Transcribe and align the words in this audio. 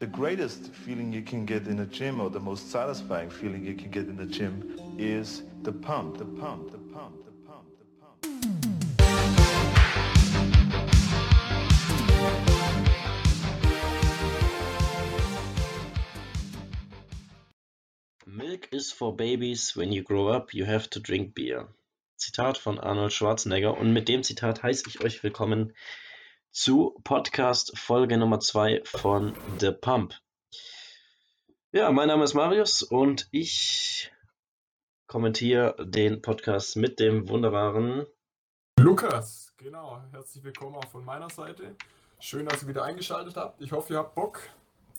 The 0.00 0.06
greatest 0.06 0.72
feeling 0.72 1.12
you 1.12 1.20
can 1.20 1.44
get 1.44 1.66
in 1.66 1.80
a 1.80 1.84
gym 1.84 2.22
or 2.22 2.30
the 2.30 2.40
most 2.40 2.70
satisfying 2.70 3.28
feeling 3.28 3.66
you 3.66 3.74
can 3.74 3.90
get 3.90 4.06
in 4.06 4.16
the 4.16 4.24
gym 4.24 4.80
is 4.96 5.42
the 5.62 5.72
pump, 5.72 6.16
the 6.16 6.24
pump, 6.24 6.72
the 6.72 6.78
pump, 6.78 7.22
the 7.22 7.32
pump, 7.46 7.66
the 7.78 7.84
pump. 8.00 8.16
Milk 18.26 18.70
is 18.72 18.90
for 18.90 19.14
babies. 19.14 19.76
When 19.76 19.92
you 19.92 20.02
grow 20.02 20.28
up, 20.28 20.54
you 20.54 20.64
have 20.64 20.88
to 20.88 21.00
drink 21.00 21.34
beer. 21.34 21.68
Zitat 22.18 22.56
von 22.56 22.78
Arnold 22.78 23.12
Schwarzenegger. 23.12 23.76
Und 23.76 23.92
mit 23.92 24.08
dem 24.08 24.22
Zitat 24.22 24.62
heiße 24.62 24.84
ich 24.88 25.04
euch 25.04 25.22
willkommen 25.22 25.74
zu 26.52 26.98
Podcast 27.04 27.78
Folge 27.78 28.18
Nummer 28.18 28.40
2 28.40 28.82
von 28.84 29.34
The 29.60 29.70
Pump. 29.70 30.14
Ja, 31.72 31.92
mein 31.92 32.08
Name 32.08 32.24
ist 32.24 32.34
Marius 32.34 32.82
und 32.82 33.28
ich 33.30 34.10
kommentiere 35.06 35.76
den 35.78 36.22
Podcast 36.22 36.76
mit 36.76 36.98
dem 36.98 37.28
wunderbaren. 37.28 38.04
Lukas, 38.80 39.54
genau. 39.58 40.02
Herzlich 40.10 40.42
willkommen 40.42 40.74
auch 40.74 40.88
von 40.88 41.04
meiner 41.04 41.30
Seite. 41.30 41.76
Schön, 42.18 42.46
dass 42.46 42.62
ihr 42.62 42.68
wieder 42.68 42.82
eingeschaltet 42.82 43.36
habt. 43.36 43.60
Ich 43.60 43.70
hoffe, 43.70 43.94
ihr 43.94 43.98
habt 44.00 44.16
Bock, 44.16 44.40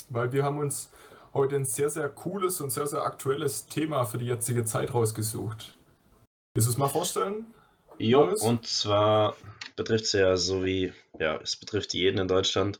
weil 0.09 0.31
wir 0.31 0.43
haben 0.43 0.59
uns 0.59 0.89
heute 1.33 1.57
ein 1.57 1.65
sehr, 1.65 1.89
sehr 1.89 2.07
cooles 2.07 2.61
und 2.61 2.69
sehr, 2.69 2.87
sehr 2.87 3.01
aktuelles 3.03 3.65
Thema 3.65 4.05
für 4.05 4.17
die 4.17 4.25
jetzige 4.25 4.63
Zeit 4.63 4.93
rausgesucht. 4.93 5.77
Willst 6.53 6.67
du 6.67 6.71
es 6.71 6.77
mal 6.77 6.87
vorstellen? 6.87 7.53
Jo, 7.97 8.21
Marius? 8.21 8.41
und 8.41 8.65
zwar 8.65 9.35
betrifft 9.81 10.05
es 10.05 10.11
ja 10.13 10.37
so 10.37 10.63
wie, 10.63 10.93
ja, 11.19 11.39
es 11.41 11.55
betrifft 11.55 11.95
jeden 11.95 12.19
in 12.19 12.27
Deutschland. 12.27 12.79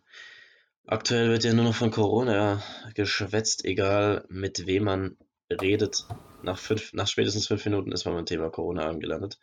Aktuell 0.86 1.30
wird 1.30 1.44
ja 1.44 1.52
nur 1.54 1.66
noch 1.66 1.76
von 1.76 1.90
Corona 1.90 2.62
geschwätzt, 2.94 3.66
egal 3.66 4.26
mit 4.30 4.68
wem 4.68 4.84
man 4.84 5.18
redet. 5.50 6.06
Nach, 6.44 6.60
fünf, 6.60 6.94
nach 6.94 7.08
spätestens 7.08 7.48
fünf 7.48 7.66
Minuten 7.66 7.92
ist 7.92 8.06
man 8.06 8.14
beim 8.14 8.26
Thema 8.28 8.52
Corona 8.52 8.88
angelandet. 8.88 9.40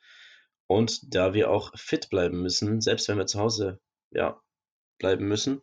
Und 0.69 1.15
da 1.15 1.35
wir 1.35 1.51
auch 1.51 1.77
fit 1.77 2.11
bleiben 2.11 2.43
müssen, 2.43 2.81
selbst 2.81 3.09
wenn 3.09 3.19
wir 3.19 3.27
zu 3.27 3.41
Hause 3.41 3.81
ja, 4.11 4.41
bleiben 4.99 5.27
müssen, 5.27 5.61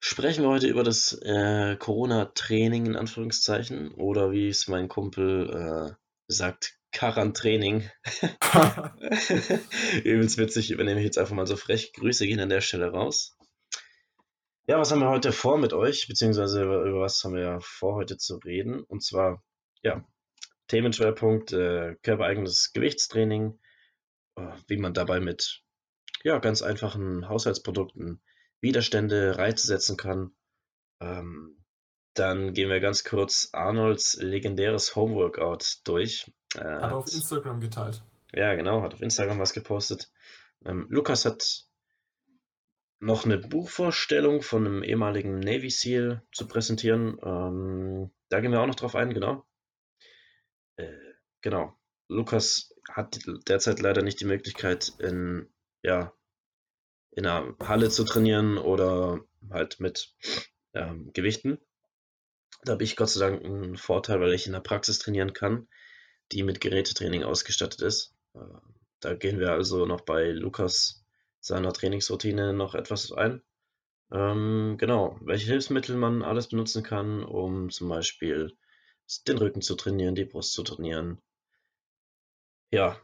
sprechen 0.00 0.42
wir 0.42 0.50
heute 0.50 0.66
über 0.66 0.82
das 0.82 1.12
äh, 1.22 1.76
Corona-Training 1.76 2.86
in 2.86 2.96
Anführungszeichen 2.96 3.92
oder 3.92 4.32
wie 4.32 4.48
es 4.48 4.66
mein 4.66 4.88
Kumpel 4.88 5.50
äh, 5.50 5.94
sagt, 6.26 6.77
Quarantraining. 6.92 7.90
Übelst 10.04 10.38
witzig, 10.38 10.70
übernehme 10.70 11.00
ich 11.00 11.06
jetzt 11.06 11.18
einfach 11.18 11.34
mal 11.34 11.46
so 11.46 11.56
frech. 11.56 11.92
Grüße 11.92 12.26
gehen 12.26 12.40
an 12.40 12.48
der 12.48 12.60
Stelle 12.60 12.90
raus. 12.90 13.36
Ja, 14.66 14.78
was 14.78 14.92
haben 14.92 15.00
wir 15.00 15.08
heute 15.08 15.32
vor 15.32 15.58
mit 15.58 15.72
euch, 15.72 16.08
beziehungsweise 16.08 16.62
über, 16.62 16.82
über 16.82 17.00
was 17.00 17.22
haben 17.24 17.34
wir 17.34 17.58
vor 17.62 17.94
heute 17.94 18.18
zu 18.18 18.36
reden? 18.36 18.82
Und 18.82 19.02
zwar, 19.02 19.42
ja, 19.82 20.04
Themenschwerpunkt 20.68 21.52
äh, 21.52 21.96
körpereigenes 22.02 22.72
Gewichtstraining, 22.72 23.58
äh, 24.36 24.52
wie 24.66 24.76
man 24.76 24.92
dabei 24.92 25.20
mit 25.20 25.62
ja, 26.22 26.38
ganz 26.38 26.62
einfachen 26.62 27.28
Haushaltsprodukten 27.28 28.22
Widerstände, 28.60 29.38
Reize 29.38 29.66
setzen 29.66 29.96
kann. 29.96 30.34
Ähm, 31.00 31.64
dann 32.14 32.52
gehen 32.52 32.68
wir 32.68 32.80
ganz 32.80 33.04
kurz 33.04 33.50
Arnolds 33.52 34.18
legendäres 34.20 34.96
Homeworkout 34.96 35.80
durch. 35.84 36.30
Äh, 36.54 36.60
Hat 36.60 36.92
auf 36.92 37.06
Instagram 37.12 37.60
geteilt. 37.60 38.02
ja, 38.32 38.54
genau, 38.54 38.82
hat 38.82 38.94
auf 38.94 39.02
Instagram 39.02 39.38
was 39.38 39.52
gepostet. 39.52 40.10
Ähm, 40.64 40.86
Lukas 40.90 41.24
hat 41.24 41.64
noch 43.00 43.24
eine 43.24 43.38
Buchvorstellung 43.38 44.42
von 44.42 44.66
einem 44.66 44.82
ehemaligen 44.82 45.38
Navy 45.38 45.70
SEAL 45.70 46.22
zu 46.32 46.48
präsentieren. 46.48 47.18
Ähm, 47.22 48.10
da 48.28 48.40
gehen 48.40 48.50
wir 48.50 48.60
auch 48.60 48.66
noch 48.66 48.74
drauf 48.74 48.96
ein, 48.96 49.14
genau. 49.14 49.46
Äh, 50.76 50.92
genau. 51.40 51.78
Lukas 52.08 52.74
hat 52.90 53.20
derzeit 53.46 53.80
leider 53.80 54.02
nicht 54.02 54.20
die 54.20 54.24
Möglichkeit, 54.24 54.92
in, 54.98 55.48
ja, 55.82 56.12
in 57.10 57.26
einer 57.26 57.54
Halle 57.60 57.90
zu 57.90 58.04
trainieren 58.04 58.58
oder 58.58 59.20
halt 59.50 59.78
mit 59.80 60.14
ähm, 60.74 61.12
Gewichten. 61.12 61.58
Da 62.64 62.72
habe 62.72 62.84
ich 62.84 62.96
Gott 62.96 63.10
sei 63.10 63.20
Dank 63.28 63.44
einen 63.44 63.76
Vorteil, 63.76 64.20
weil 64.20 64.32
ich 64.32 64.46
in 64.46 64.52
der 64.52 64.60
Praxis 64.60 64.98
trainieren 64.98 65.32
kann, 65.32 65.68
die 66.32 66.42
mit 66.42 66.60
Gerätetraining 66.60 67.24
ausgestattet 67.24 67.82
ist. 67.82 68.14
Äh, 68.34 68.40
Da 69.00 69.14
gehen 69.14 69.38
wir 69.38 69.52
also 69.52 69.86
noch 69.86 70.00
bei 70.00 70.30
Lukas 70.30 71.04
seiner 71.40 71.72
Trainingsroutine 71.72 72.52
noch 72.52 72.74
etwas 72.74 73.12
ein. 73.12 73.42
Ähm, 74.10 74.76
genau, 74.78 75.18
welche 75.20 75.46
Hilfsmittel 75.46 75.96
man 75.96 76.22
alles 76.22 76.48
benutzen 76.48 76.82
kann, 76.82 77.22
um 77.24 77.70
zum 77.70 77.88
Beispiel 77.88 78.56
den 79.26 79.38
Rücken 79.38 79.62
zu 79.62 79.76
trainieren, 79.76 80.14
die 80.14 80.24
Brust 80.24 80.52
zu 80.52 80.62
trainieren. 80.62 81.20
Ja, 82.70 83.00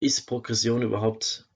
ist 0.00 0.26
Progression 0.26 0.82
überhaupt 0.82 1.48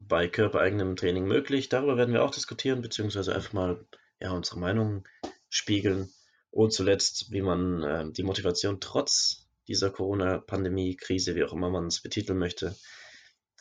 bei 0.00 0.26
körpereigenem 0.28 0.96
Training 0.96 1.26
möglich? 1.26 1.68
Darüber 1.68 1.96
werden 1.96 2.12
wir 2.12 2.24
auch 2.24 2.30
diskutieren, 2.30 2.82
beziehungsweise 2.82 3.34
einfach 3.34 3.52
mal 3.52 3.86
ja, 4.20 4.32
unsere 4.32 4.58
Meinung 4.58 5.06
spiegeln. 5.48 6.12
Und 6.50 6.72
zuletzt, 6.72 7.30
wie 7.30 7.42
man 7.42 7.82
äh, 7.82 8.12
die 8.12 8.24
Motivation 8.24 8.80
trotz 8.80 9.41
dieser 9.72 9.90
Corona-Pandemie, 9.90 10.96
Krise, 10.96 11.34
wie 11.34 11.44
auch 11.44 11.54
immer 11.54 11.70
man 11.70 11.86
es 11.86 12.02
betiteln 12.02 12.38
möchte, 12.38 12.76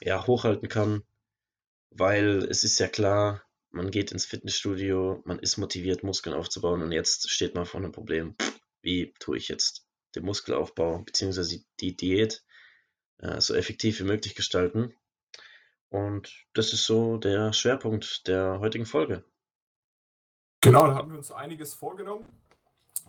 ja, 0.01 0.27
hochhalten 0.27 0.67
kann. 0.67 1.03
Weil 1.89 2.45
es 2.49 2.66
ist 2.66 2.79
ja 2.79 2.88
klar, 2.88 3.44
man 3.69 3.91
geht 3.91 4.11
ins 4.11 4.25
Fitnessstudio, 4.25 5.22
man 5.25 5.39
ist 5.39 5.57
motiviert, 5.57 6.03
Muskeln 6.03 6.35
aufzubauen 6.35 6.81
und 6.81 6.91
jetzt 6.91 7.29
steht 7.29 7.55
man 7.55 7.66
vor 7.66 7.79
einem 7.79 7.94
Problem. 7.94 8.35
Wie 8.81 9.13
tue 9.19 9.38
ich 9.38 9.47
jetzt 9.47 9.88
den 10.16 10.25
Muskelaufbau 10.25 10.99
bzw. 11.03 11.61
die 11.79 11.95
Diät 11.95 12.43
äh, 13.19 13.39
so 13.39 13.53
effektiv 13.53 13.99
wie 14.01 14.05
möglich 14.05 14.35
gestalten? 14.35 14.93
Und 15.89 16.45
das 16.53 16.73
ist 16.73 16.85
so 16.85 17.17
der 17.17 17.53
Schwerpunkt 17.53 18.28
der 18.28 18.59
heutigen 18.59 18.85
Folge. 18.85 19.23
Genau, 20.59 20.88
da 20.88 20.95
haben 20.95 21.11
wir 21.11 21.17
uns 21.17 21.31
einiges 21.31 21.73
vorgenommen. 21.73 22.25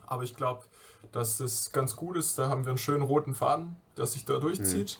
Aber 0.06 0.22
ich 0.22 0.36
glaube, 0.36 0.64
dass 1.10 1.40
es 1.40 1.72
ganz 1.72 1.96
gut 1.96 2.16
ist. 2.16 2.38
Da 2.38 2.48
haben 2.48 2.64
wir 2.64 2.70
einen 2.70 2.78
schönen 2.78 3.02
roten 3.02 3.34
Faden, 3.34 3.76
der 3.96 4.06
sich 4.06 4.24
da 4.24 4.38
durchzieht. 4.38 4.98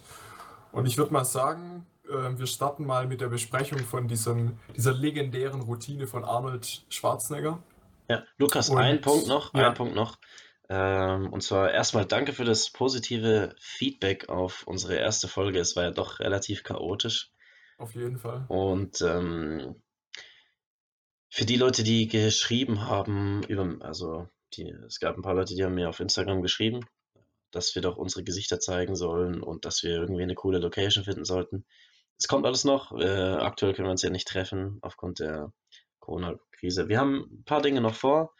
Und 0.72 0.86
ich 0.86 0.98
würde 0.98 1.12
mal 1.12 1.24
sagen, 1.24 1.86
äh, 2.08 2.38
wir 2.38 2.46
starten 2.46 2.84
mal 2.84 3.06
mit 3.06 3.20
der 3.20 3.28
Besprechung 3.28 3.78
von 3.80 4.08
diesem, 4.08 4.58
dieser 4.76 4.92
legendären 4.92 5.60
Routine 5.60 6.06
von 6.06 6.24
Arnold 6.24 6.84
Schwarzenegger. 6.88 7.62
Ja, 8.08 8.24
Lukas, 8.38 8.68
Und- 8.70 8.78
ein 8.78 9.00
Punkt 9.00 9.26
noch, 9.28 9.54
ja. 9.54 9.68
ein 9.68 9.74
Punkt 9.74 9.94
noch. 9.94 10.18
Ähm, 10.68 11.32
und 11.32 11.42
zwar 11.42 11.70
erstmal 11.70 12.06
danke 12.06 12.32
für 12.32 12.44
das 12.44 12.70
positive 12.70 13.54
Feedback 13.58 14.28
auf 14.28 14.66
unsere 14.66 14.94
erste 14.94 15.28
Folge. 15.28 15.58
Es 15.58 15.76
war 15.76 15.84
ja 15.84 15.90
doch 15.90 16.18
relativ 16.20 16.62
chaotisch. 16.62 17.30
Auf 17.78 17.94
jeden 17.94 18.18
Fall. 18.18 18.44
Und 18.48 19.02
ähm, 19.02 19.82
für 21.28 21.44
die 21.44 21.56
Leute, 21.56 21.82
die 21.82 22.08
geschrieben 22.08 22.86
haben, 22.86 23.42
über, 23.44 23.76
also 23.84 24.28
die, 24.56 24.68
es 24.86 25.00
gab 25.00 25.16
ein 25.16 25.22
paar 25.22 25.34
Leute, 25.34 25.54
die 25.54 25.64
haben 25.64 25.74
mir 25.74 25.88
auf 25.88 26.00
Instagram 26.00 26.42
geschrieben, 26.42 26.80
dass 27.50 27.74
wir 27.74 27.82
doch 27.82 27.96
unsere 27.96 28.24
Gesichter 28.24 28.60
zeigen 28.60 28.96
sollen 28.96 29.42
und 29.42 29.64
dass 29.64 29.82
wir 29.82 29.90
irgendwie 29.90 30.22
eine 30.22 30.34
coole 30.34 30.58
Location 30.58 31.04
finden 31.04 31.24
sollten. 31.24 31.64
Es 32.18 32.28
kommt 32.28 32.46
alles 32.46 32.64
noch. 32.64 32.92
Äh, 32.92 33.34
aktuell 33.34 33.74
können 33.74 33.88
wir 33.88 33.92
uns 33.92 34.02
ja 34.02 34.10
nicht 34.10 34.28
treffen 34.28 34.78
aufgrund 34.82 35.18
der 35.18 35.52
Corona-Krise. 36.00 36.88
Wir 36.88 36.98
haben 36.98 37.28
ein 37.30 37.44
paar 37.44 37.62
Dinge 37.62 37.80
noch 37.80 37.94
vor. 37.94 38.34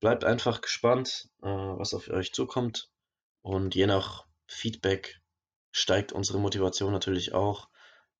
Bleibt 0.00 0.24
einfach 0.24 0.60
gespannt, 0.60 1.28
äh, 1.42 1.46
was 1.46 1.94
auf 1.94 2.08
euch 2.08 2.32
zukommt. 2.32 2.90
Und 3.42 3.74
je 3.74 3.86
nach 3.86 4.26
Feedback 4.46 5.20
steigt 5.72 6.12
unsere 6.12 6.38
Motivation 6.38 6.92
natürlich 6.92 7.32
auch. 7.32 7.68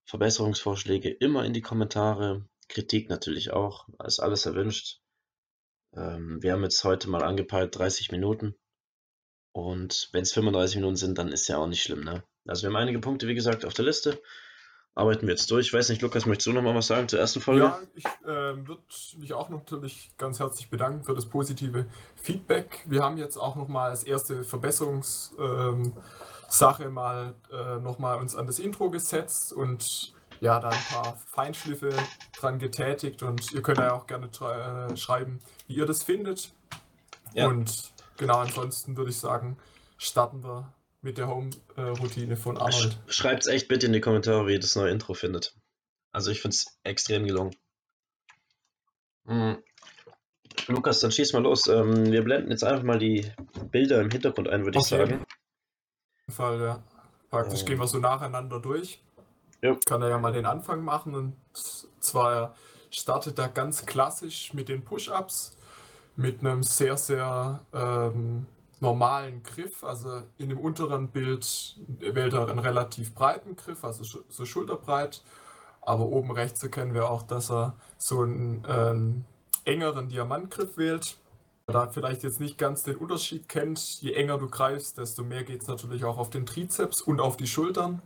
Verbesserungsvorschläge 0.05 1.09
immer 1.09 1.45
in 1.45 1.53
die 1.53 1.61
Kommentare. 1.61 2.47
Kritik 2.69 3.09
natürlich 3.09 3.51
auch. 3.51 3.87
Ist 4.03 4.19
alles 4.19 4.45
erwünscht. 4.45 4.99
Ähm, 5.95 6.41
wir 6.41 6.53
haben 6.53 6.63
jetzt 6.63 6.83
heute 6.83 7.09
mal 7.09 7.23
angepeilt 7.23 7.77
30 7.77 8.11
Minuten. 8.11 8.55
Und 9.51 10.09
wenn 10.11 10.21
es 10.21 10.33
35 10.33 10.77
Minuten 10.77 10.97
sind, 10.97 11.17
dann 11.17 11.31
ist 11.31 11.47
ja 11.47 11.57
auch 11.57 11.67
nicht 11.67 11.81
schlimm, 11.81 12.03
ne? 12.03 12.23
Also 12.45 12.63
wir 12.63 12.69
haben 12.69 12.75
einige 12.75 12.99
Punkte, 12.99 13.27
wie 13.27 13.35
gesagt, 13.35 13.65
auf 13.65 13.73
der 13.73 13.85
Liste. 13.85 14.21
Arbeiten 14.97 15.27
wir 15.27 15.33
jetzt 15.33 15.51
durch. 15.51 15.67
Ich 15.67 15.73
weiß 15.73 15.89
nicht, 15.89 16.01
Lukas, 16.01 16.25
möchtest 16.25 16.47
du 16.47 16.53
noch 16.53 16.63
mal 16.63 16.73
was 16.73 16.87
sagen 16.87 17.07
zur 17.07 17.19
ersten 17.19 17.39
Folge? 17.39 17.65
Ja, 17.65 17.79
ich 17.93 18.05
ähm, 18.25 18.67
würde 18.67 18.81
mich 19.17 19.31
auch 19.33 19.49
natürlich 19.49 20.11
ganz 20.17 20.39
herzlich 20.39 20.71
bedanken 20.71 21.03
für 21.03 21.13
das 21.13 21.27
positive 21.27 21.85
Feedback. 22.15 22.83
Wir 22.87 23.03
haben 23.03 23.17
jetzt 23.17 23.37
auch 23.37 23.55
nochmal 23.55 23.91
als 23.91 24.03
erste 24.03 24.43
Verbesserungssache 24.43 25.93
ähm, 26.83 26.93
mal 26.93 27.35
äh, 27.51 27.77
nochmal 27.79 28.17
uns 28.17 28.35
an 28.35 28.47
das 28.47 28.57
Intro 28.57 28.89
gesetzt 28.89 29.53
und 29.53 30.15
ja, 30.39 30.59
da 30.59 30.69
ein 30.69 30.83
paar 30.89 31.17
Feinschliffe 31.27 31.89
dran 32.39 32.59
getätigt 32.59 33.23
und 33.23 33.51
ihr 33.51 33.61
könnt 33.61 33.79
ja 33.79 33.93
auch 33.93 34.07
gerne 34.07 34.27
äh, 34.27 34.95
schreiben, 34.97 35.39
wie 35.67 35.75
ihr 35.75 35.85
das 35.85 36.03
findet. 36.03 36.53
Ja. 37.33 37.47
Und 37.47 37.91
genau, 38.17 38.39
ansonsten 38.39 38.97
würde 38.97 39.11
ich 39.11 39.17
sagen, 39.19 39.57
starten 39.97 40.43
wir 40.43 40.73
mit 41.01 41.17
der 41.17 41.27
Home-Routine 41.27 42.37
von 42.37 42.57
Arnold. 42.57 42.99
Schreibt 43.07 43.43
es 43.43 43.47
echt 43.47 43.67
bitte 43.67 43.85
in 43.87 43.93
die 43.93 44.01
Kommentare, 44.01 44.47
wie 44.47 44.53
ihr 44.53 44.59
das 44.59 44.75
neue 44.75 44.91
Intro 44.91 45.13
findet. 45.13 45.55
Also 46.11 46.31
ich 46.31 46.41
finde 46.41 46.55
es 46.55 46.79
extrem 46.83 47.25
gelungen. 47.25 47.55
Mhm. 49.25 49.57
Lukas, 50.67 50.99
dann 50.99 51.11
schieß 51.11 51.33
mal 51.33 51.43
los. 51.43 51.67
Ähm, 51.67 52.11
wir 52.11 52.23
blenden 52.23 52.51
jetzt 52.51 52.63
einfach 52.63 52.83
mal 52.83 52.97
die 52.97 53.31
Bilder 53.71 54.01
im 54.01 54.09
Hintergrund 54.09 54.49
ein, 54.49 54.65
würde 54.65 54.79
ich 54.79 54.85
Okay. 54.85 54.97
sagen. 54.97 55.13
Auf 55.21 55.27
jeden 56.25 56.33
Fall, 56.33 56.61
ja. 56.61 56.83
Praktisch 57.29 57.61
Ähm. 57.61 57.65
gehen 57.67 57.79
wir 57.79 57.87
so 57.87 57.99
nacheinander 57.99 58.59
durch. 58.59 59.01
Jo. 59.61 59.77
Kann 59.85 60.01
er 60.01 60.09
ja 60.09 60.17
mal 60.17 60.33
den 60.33 60.45
Anfang 60.45 60.83
machen 60.83 61.15
und 61.15 61.35
zwar 61.99 62.55
startet 62.89 63.39
er 63.39 63.49
ganz 63.49 63.85
klassisch 63.85 64.53
mit 64.53 64.69
den 64.69 64.83
Push-Ups, 64.83 65.57
mit 66.15 66.39
einem 66.39 66.63
sehr, 66.63 66.97
sehr 66.97 67.61
ähm, 67.73 68.45
normalen 68.79 69.43
Griff. 69.43 69.83
Also 69.83 70.23
in 70.37 70.49
dem 70.49 70.59
unteren 70.59 71.09
Bild 71.09 71.77
wählt 71.99 72.33
er 72.33 72.47
einen 72.47 72.59
relativ 72.59 73.13
breiten 73.13 73.55
Griff, 73.55 73.83
also 73.83 74.23
so 74.29 74.45
schulterbreit. 74.45 75.23
Aber 75.81 76.05
oben 76.05 76.31
rechts 76.31 76.61
erkennen 76.63 76.93
wir 76.93 77.09
auch, 77.09 77.23
dass 77.23 77.49
er 77.49 77.75
so 77.97 78.21
einen 78.21 78.63
ähm, 78.67 79.25
engeren 79.63 80.09
Diamantgriff 80.09 80.77
wählt. 80.77 81.17
Da 81.67 81.87
vielleicht 81.87 82.23
jetzt 82.23 82.39
nicht 82.39 82.57
ganz 82.57 82.83
den 82.83 82.95
Unterschied 82.95 83.49
kennt, 83.49 84.01
je 84.01 84.13
enger 84.13 84.37
du 84.37 84.47
greifst, 84.49 84.97
desto 84.97 85.23
mehr 85.23 85.43
geht 85.43 85.61
es 85.61 85.67
natürlich 85.67 86.05
auch 86.05 86.17
auf 86.17 86.29
den 86.29 86.45
Trizeps 86.45 87.01
und 87.01 87.19
auf 87.19 87.35
die 87.35 87.47
Schultern. 87.47 88.01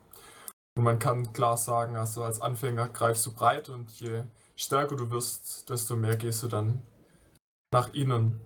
Und 0.81 0.85
man 0.85 0.97
kann 0.97 1.31
klar 1.31 1.57
sagen, 1.57 1.95
also 1.95 2.23
als 2.23 2.41
Anfänger 2.41 2.89
greifst 2.89 3.23
du 3.27 3.33
breit 3.33 3.69
und 3.69 3.91
je 3.99 4.23
stärker 4.55 4.95
du 4.95 5.11
wirst, 5.11 5.69
desto 5.69 5.95
mehr 5.95 6.15
gehst 6.17 6.41
du 6.41 6.47
dann 6.47 6.81
nach 7.71 7.93
innen. 7.93 8.41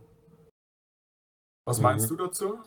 Was 1.63 1.77
Mhm. 1.77 1.83
meinst 1.83 2.09
du 2.09 2.17
dazu? 2.17 2.59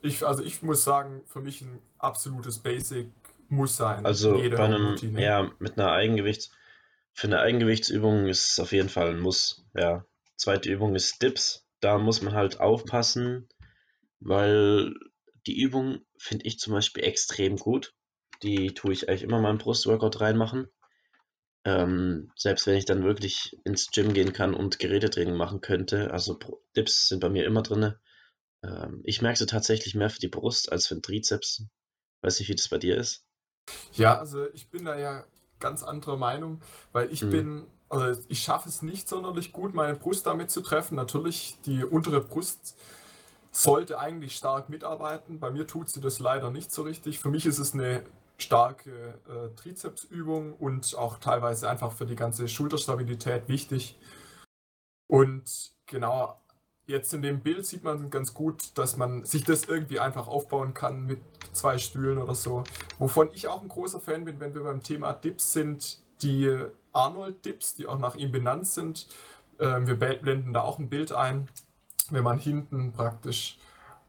Ich, 0.00 0.26
also 0.26 0.42
ich 0.42 0.62
muss 0.62 0.82
sagen, 0.82 1.24
für 1.26 1.42
mich 1.42 1.60
ein 1.60 1.78
absolutes 1.98 2.58
Basic 2.58 3.10
muss 3.50 3.76
sein. 3.76 4.06
Also 4.06 4.36
Jede 4.36 4.56
bei 4.56 4.64
einem, 4.64 4.86
Routine. 4.92 5.22
ja, 5.22 5.50
mit 5.58 5.78
einer 5.78 5.92
Eigengewichts, 5.92 6.50
für 7.12 7.26
eine 7.26 7.40
Eigengewichtsübung 7.40 8.28
ist 8.28 8.52
es 8.52 8.58
auf 8.60 8.72
jeden 8.72 8.88
Fall 8.88 9.10
ein 9.10 9.20
Muss. 9.20 9.66
Ja. 9.74 10.06
Zweite 10.36 10.72
Übung 10.72 10.94
ist 10.94 11.20
Dips. 11.20 11.66
Da 11.80 11.98
muss 11.98 12.22
man 12.22 12.32
halt 12.32 12.60
aufpassen, 12.60 13.46
weil 14.20 14.94
die 15.46 15.60
Übung 15.60 16.00
finde 16.16 16.46
ich 16.46 16.58
zum 16.58 16.72
Beispiel 16.72 17.04
extrem 17.04 17.56
gut. 17.58 17.92
Die 18.42 18.74
tue 18.74 18.92
ich 18.92 19.08
eigentlich 19.08 19.22
immer 19.22 19.40
mal 19.40 19.50
im 19.50 19.58
Brustworkout 19.58 20.20
reinmachen. 20.20 20.68
Ähm, 21.64 22.30
selbst 22.36 22.66
wenn 22.66 22.76
ich 22.76 22.86
dann 22.86 23.04
wirklich 23.04 23.58
ins 23.64 23.90
Gym 23.90 24.14
gehen 24.14 24.32
kann 24.32 24.54
und 24.54 24.78
Gerätetraining 24.78 25.36
machen 25.36 25.60
könnte. 25.60 26.10
Also 26.12 26.38
Dips 26.76 27.08
sind 27.08 27.20
bei 27.20 27.30
mir 27.30 27.46
immer 27.46 27.62
drinne. 27.62 28.00
Ähm, 28.62 29.02
ich 29.04 29.22
merke 29.22 29.38
sie 29.38 29.46
tatsächlich 29.46 29.94
mehr 29.94 30.10
für 30.10 30.20
die 30.20 30.28
Brust 30.28 30.72
als 30.72 30.86
für 30.88 30.96
den 30.96 31.02
Trizeps. 31.02 31.64
Weiß 32.22 32.38
nicht, 32.40 32.48
wie 32.48 32.56
das 32.56 32.68
bei 32.68 32.78
dir 32.78 32.96
ist. 32.98 33.24
Ja, 33.94 34.18
also 34.18 34.46
ich 34.52 34.68
bin 34.68 34.84
da 34.84 34.98
ja 34.98 35.24
ganz 35.60 35.82
anderer 35.82 36.16
Meinung, 36.16 36.60
weil 36.92 37.10
ich 37.12 37.22
Mhm. 37.24 37.30
bin, 37.30 37.66
also 37.88 38.20
ich 38.28 38.40
schaffe 38.42 38.68
es 38.68 38.82
nicht 38.82 39.08
sonderlich 39.08 39.52
gut, 39.52 39.74
meine 39.74 39.94
Brust 39.94 40.26
damit 40.26 40.50
zu 40.50 40.60
treffen. 40.60 40.96
Natürlich, 40.96 41.56
die 41.64 41.84
untere 41.84 42.20
Brust 42.20 42.76
sollte 43.52 43.98
eigentlich 43.98 44.36
stark 44.36 44.68
mitarbeiten. 44.68 45.40
Bei 45.40 45.50
mir 45.50 45.66
tut 45.66 45.88
sie 45.90 46.00
das 46.00 46.18
leider 46.18 46.50
nicht 46.50 46.72
so 46.72 46.82
richtig. 46.82 47.20
Für 47.20 47.30
mich 47.30 47.46
ist 47.46 47.58
es 47.58 47.74
eine 47.74 48.04
starke 48.38 49.20
äh, 49.28 49.54
Trizepsübung 49.56 50.54
und 50.54 50.96
auch 50.96 51.18
teilweise 51.18 51.68
einfach 51.68 51.92
für 51.92 52.06
die 52.06 52.16
ganze 52.16 52.48
Schulterstabilität 52.48 53.48
wichtig. 53.48 53.98
Und 55.06 55.72
genau, 55.86 56.40
jetzt 56.86 57.14
in 57.14 57.22
dem 57.22 57.40
Bild 57.40 57.64
sieht 57.66 57.84
man 57.84 58.10
ganz 58.10 58.34
gut, 58.34 58.76
dass 58.76 58.96
man 58.96 59.24
sich 59.24 59.44
das 59.44 59.64
irgendwie 59.64 60.00
einfach 60.00 60.26
aufbauen 60.26 60.74
kann 60.74 61.06
mit 61.06 61.20
zwei 61.52 61.78
Stühlen 61.78 62.18
oder 62.18 62.34
so. 62.34 62.64
Wovon 62.98 63.30
ich 63.32 63.48
auch 63.48 63.62
ein 63.62 63.68
großer 63.68 64.00
Fan 64.00 64.24
bin, 64.24 64.40
wenn 64.40 64.54
wir 64.54 64.64
beim 64.64 64.82
Thema 64.82 65.12
Dips 65.12 65.52
sind, 65.52 65.98
die 66.22 66.64
Arnold-Dips, 66.92 67.74
die 67.74 67.86
auch 67.86 67.98
nach 67.98 68.16
ihm 68.16 68.32
benannt 68.32 68.66
sind. 68.66 69.08
Ähm, 69.60 69.86
wir 69.86 69.96
blenden 69.96 70.52
da 70.52 70.62
auch 70.62 70.78
ein 70.78 70.88
Bild 70.88 71.12
ein, 71.12 71.48
wenn 72.10 72.24
man 72.24 72.38
hinten 72.38 72.92
praktisch 72.92 73.58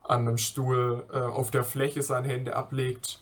an 0.04 0.28
einem 0.28 0.38
Stuhl 0.38 1.06
äh, 1.12 1.18
auf 1.18 1.52
der 1.52 1.64
Fläche 1.64 2.02
seine 2.04 2.28
Hände 2.28 2.56
ablegt 2.56 3.22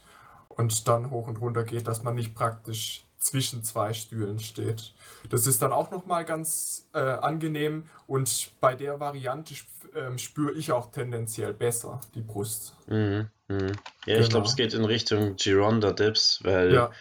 und 0.55 0.87
dann 0.87 1.09
hoch 1.11 1.27
und 1.27 1.37
runter 1.41 1.63
geht, 1.63 1.87
dass 1.87 2.03
man 2.03 2.15
nicht 2.15 2.33
praktisch 2.35 3.05
zwischen 3.17 3.63
zwei 3.63 3.93
Stühlen 3.93 4.39
steht. 4.39 4.93
Das 5.29 5.47
ist 5.47 5.61
dann 5.61 5.71
auch 5.71 5.91
nochmal 5.91 6.25
ganz 6.25 6.89
äh, 6.93 6.99
angenehm 6.99 7.89
und 8.07 8.51
bei 8.59 8.75
der 8.75 8.99
Variante 8.99 9.53
sp 9.55 9.67
ähm, 9.95 10.17
spüre 10.17 10.53
ich 10.53 10.71
auch 10.71 10.91
tendenziell 10.91 11.53
besser 11.53 12.01
die 12.15 12.21
Brust. 12.21 12.75
Mhm, 12.87 13.29
mhm. 13.47 13.71
Ja, 14.07 14.17
ich 14.19 14.29
glaube, 14.29 14.45
Genau. 14.45 14.45
es 14.47 14.55
geht 14.55 14.73
in 14.73 14.85
Richtung 14.85 15.35
Gironda 15.35 15.91
Dips, 15.93 16.39
weil 16.43 16.73
Ja, 16.73 16.91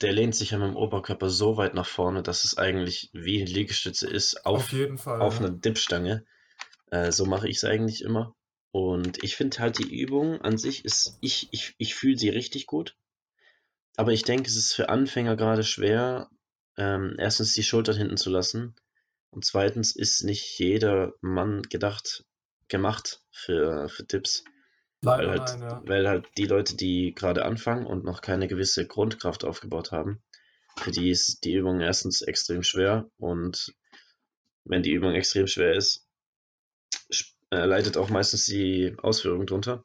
der 0.00 0.12
lehnt 0.12 0.34
sich 0.34 0.50
ja 0.50 0.58
mit 0.58 0.68
dem 0.68 0.76
Oberkörper 0.76 1.30
so 1.30 1.56
weit 1.56 1.74
nach 1.74 1.86
vorne, 1.86 2.22
dass 2.22 2.44
es 2.44 2.58
eigentlich 2.58 3.10
wie 3.12 3.40
eine 3.40 3.50
Liegestütze 3.50 4.08
ist 4.10 4.44
auf 4.44 4.64
auf, 4.64 4.72
jeden 4.72 4.98
Fall. 4.98 5.20
auf 5.20 5.34
ja. 5.40 5.46
einer 5.46 5.50
Dipstange. 5.50 6.24
Äh, 6.90 7.12
so 7.12 7.24
mache 7.26 7.48
ich 7.48 7.58
es 7.58 7.64
eigentlich 7.64 8.02
immer. 8.02 8.34
Und 8.74 9.22
ich 9.22 9.36
finde 9.36 9.60
halt 9.60 9.78
die 9.78 10.00
Übung 10.00 10.40
an 10.40 10.58
sich 10.58 10.84
ist, 10.84 11.16
ich, 11.20 11.46
ich, 11.52 11.76
ich 11.78 11.94
fühle 11.94 12.18
sie 12.18 12.30
richtig 12.30 12.66
gut. 12.66 12.96
Aber 13.94 14.10
ich 14.10 14.24
denke, 14.24 14.48
es 14.48 14.56
ist 14.56 14.72
für 14.72 14.88
Anfänger 14.88 15.36
gerade 15.36 15.62
schwer, 15.62 16.28
ähm, 16.76 17.14
erstens 17.16 17.52
die 17.52 17.62
Schultern 17.62 17.96
hinten 17.96 18.16
zu 18.16 18.30
lassen. 18.30 18.74
Und 19.30 19.44
zweitens 19.44 19.94
ist 19.94 20.24
nicht 20.24 20.58
jeder 20.58 21.12
Mann 21.20 21.62
gedacht, 21.62 22.24
gemacht 22.66 23.22
für, 23.30 23.88
für. 23.88 24.06
Weil 25.02 25.26
Leider 25.26 25.30
halt, 25.30 25.60
nein, 25.60 25.60
ja. 25.60 25.82
weil 25.84 26.08
halt 26.08 26.26
die 26.36 26.46
Leute, 26.46 26.76
die 26.76 27.14
gerade 27.14 27.44
anfangen 27.44 27.86
und 27.86 28.04
noch 28.04 28.22
keine 28.22 28.48
gewisse 28.48 28.88
Grundkraft 28.88 29.44
aufgebaut 29.44 29.92
haben, 29.92 30.20
für 30.80 30.90
die 30.90 31.10
ist 31.10 31.44
die 31.44 31.52
Übung 31.52 31.80
erstens 31.80 32.22
extrem 32.22 32.64
schwer 32.64 33.08
und 33.18 33.72
wenn 34.64 34.82
die 34.82 34.90
Übung 34.90 35.14
extrem 35.14 35.46
schwer 35.46 35.74
ist, 35.76 36.03
äh, 37.54 37.64
leidet 37.64 37.96
auch 37.96 38.10
meistens 38.10 38.46
die 38.46 38.96
Ausführung 39.02 39.46
drunter. 39.46 39.84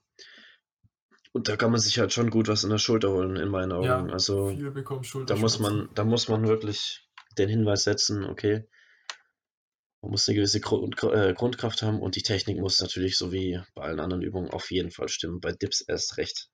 Und 1.32 1.48
da 1.48 1.56
kann 1.56 1.72
man 1.72 1.80
sich 1.80 2.00
halt 2.00 2.12
schon 2.12 2.32
gut 2.32 2.48
was 2.48 2.64
in 2.64 2.72
der 2.72 2.80
Schulter 2.80 3.12
holen, 3.12 3.36
in 3.36 3.50
meinen 3.50 3.72
Augen. 3.72 3.86
Ja, 3.86 4.06
Also 4.08 4.52
da 5.26 5.36
muss 5.36 5.60
man, 5.60 5.90
da 5.94 6.04
muss 6.04 6.28
man 6.28 6.48
wirklich 6.48 7.08
den 7.38 7.50
Hinweis 7.50 7.84
setzen, 7.84 8.26
okay, 8.26 8.68
man 10.02 10.12
muss 10.12 10.28
eine 10.28 10.36
gewisse 10.36 10.60
Grund, 10.60 11.02
äh, 11.04 11.34
Grundkraft 11.34 11.82
haben 11.82 12.02
und 12.02 12.16
die 12.16 12.24
Technik 12.24 12.60
muss 12.60 12.80
natürlich 12.80 13.18
so 13.18 13.32
wie 13.32 13.62
bei 13.76 13.84
allen 13.84 14.00
anderen 14.00 14.24
Übungen 14.24 14.50
auf 14.50 14.72
jeden 14.72 14.92
Fall 14.92 15.10
stimmen. 15.10 15.40
Bei 15.40 15.52
Dips 15.52 15.82
erst 15.82 16.18
recht. 16.18 16.50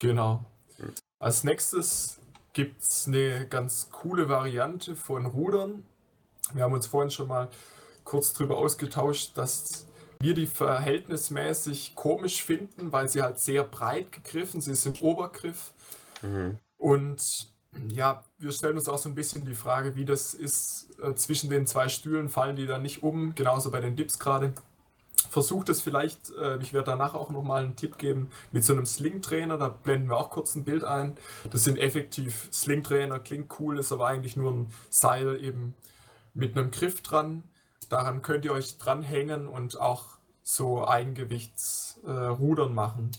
Genau. 0.00 0.44
Hm. 0.76 0.92
Als 1.18 1.44
nächstes 1.44 2.18
gibt 2.52 2.82
es 2.82 3.06
eine 3.06 3.46
ganz 3.48 3.90
coole 3.90 4.28
Variante 4.28 4.96
von 4.96 5.26
Rudern. 5.26 5.84
Wir 6.52 6.64
haben 6.64 6.74
uns 6.74 6.86
vorhin 6.86 7.10
schon 7.10 7.28
mal 7.28 7.48
kurz 8.02 8.32
drüber 8.32 8.58
ausgetauscht, 8.58 9.36
dass 9.36 9.86
wir 10.24 10.34
die 10.34 10.46
verhältnismäßig 10.46 11.94
komisch 11.94 12.42
finden, 12.42 12.92
weil 12.92 13.08
sie 13.08 13.22
halt 13.22 13.38
sehr 13.38 13.62
breit 13.62 14.10
gegriffen, 14.10 14.60
sie 14.60 14.72
ist 14.72 14.86
im 14.86 14.94
Obergriff. 15.00 15.72
Mhm. 16.22 16.58
Und 16.78 17.52
ja, 17.88 18.24
wir 18.38 18.52
stellen 18.52 18.76
uns 18.78 18.88
auch 18.88 18.98
so 18.98 19.08
ein 19.08 19.14
bisschen 19.14 19.44
die 19.44 19.54
Frage, 19.54 19.96
wie 19.96 20.04
das 20.04 20.32
ist 20.32 20.88
äh, 21.02 21.14
zwischen 21.14 21.50
den 21.50 21.66
zwei 21.66 21.88
Stühlen, 21.88 22.28
fallen 22.28 22.56
die 22.56 22.66
dann 22.66 22.82
nicht 22.82 23.02
um, 23.02 23.34
genauso 23.34 23.70
bei 23.70 23.80
den 23.80 23.96
Dips 23.96 24.18
gerade. 24.18 24.54
Versucht 25.28 25.68
es 25.68 25.82
vielleicht, 25.82 26.30
äh, 26.38 26.56
ich 26.58 26.72
werde 26.72 26.92
danach 26.92 27.14
auch 27.14 27.30
nochmal 27.30 27.64
einen 27.64 27.76
Tipp 27.76 27.98
geben, 27.98 28.30
mit 28.50 28.64
so 28.64 28.72
einem 28.72 28.86
Sling-Trainer, 28.86 29.58
da 29.58 29.68
blenden 29.68 30.08
wir 30.08 30.16
auch 30.16 30.30
kurz 30.30 30.54
ein 30.54 30.64
Bild 30.64 30.84
ein. 30.84 31.16
Das 31.50 31.64
sind 31.64 31.78
effektiv 31.78 32.48
Sling-Trainer, 32.52 33.18
klingt 33.18 33.52
cool, 33.58 33.78
ist 33.78 33.92
aber 33.92 34.06
eigentlich 34.06 34.36
nur 34.36 34.52
ein 34.52 34.72
Seil 34.88 35.42
eben 35.42 35.74
mit 36.32 36.56
einem 36.56 36.70
Griff 36.70 37.02
dran. 37.02 37.42
Daran 37.88 38.22
könnt 38.22 38.44
ihr 38.44 38.52
euch 38.52 38.78
dranhängen 38.78 39.46
und 39.48 39.80
auch 39.80 40.18
so 40.42 40.86
Eigengewichtsrudern 40.86 42.70
äh, 42.70 42.74
machen. 42.74 43.10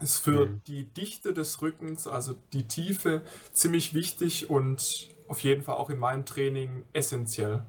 Ist 0.00 0.18
für 0.18 0.46
Mhm. 0.46 0.62
die 0.66 0.84
Dichte 0.84 1.32
des 1.32 1.62
Rückens, 1.62 2.06
also 2.06 2.34
die 2.52 2.68
Tiefe, 2.68 3.22
ziemlich 3.52 3.94
wichtig 3.94 4.50
und 4.50 5.08
auf 5.28 5.40
jeden 5.40 5.62
Fall 5.62 5.76
auch 5.76 5.88
in 5.90 5.98
meinem 5.98 6.26
Training 6.26 6.84
essentiell. 6.92 7.64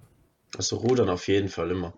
Also 0.57 0.77
Rudern 0.77 1.09
auf 1.09 1.27
jeden 1.27 1.49
Fall 1.49 1.71
immer. 1.71 1.93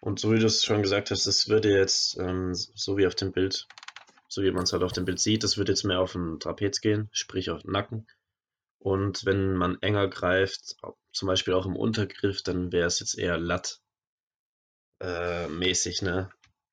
Und 0.00 0.20
so 0.20 0.32
wie 0.32 0.38
du 0.38 0.46
es 0.46 0.64
schon 0.64 0.82
gesagt 0.82 1.10
hast, 1.10 1.26
das 1.26 1.48
würde 1.48 1.70
jetzt, 1.70 2.18
ähm, 2.18 2.54
so 2.54 2.96
wie 2.96 3.06
auf 3.06 3.14
dem 3.14 3.32
Bild, 3.32 3.66
so 4.28 4.42
wie 4.42 4.50
man 4.50 4.64
es 4.64 4.72
halt 4.72 4.82
auf 4.82 4.92
dem 4.92 5.04
Bild 5.04 5.20
sieht, 5.20 5.44
das 5.44 5.56
würde 5.58 5.72
jetzt 5.72 5.84
mehr 5.84 6.00
auf 6.00 6.12
den 6.12 6.40
Trapez 6.40 6.80
gehen, 6.80 7.08
sprich 7.12 7.50
auf 7.50 7.62
den 7.62 7.72
Nacken. 7.72 8.06
Und 8.78 9.24
wenn 9.24 9.54
man 9.54 9.80
enger 9.80 10.08
greift, 10.08 10.76
zum 11.12 11.26
Beispiel 11.26 11.54
auch 11.54 11.64
im 11.66 11.76
Untergriff, 11.76 12.42
dann 12.42 12.72
wäre 12.72 12.86
es 12.86 13.00
jetzt 13.00 13.16
eher 13.18 13.38
Lat 13.38 13.80
äh, 15.00 15.48
mäßig, 15.48 16.02
ne? 16.02 16.30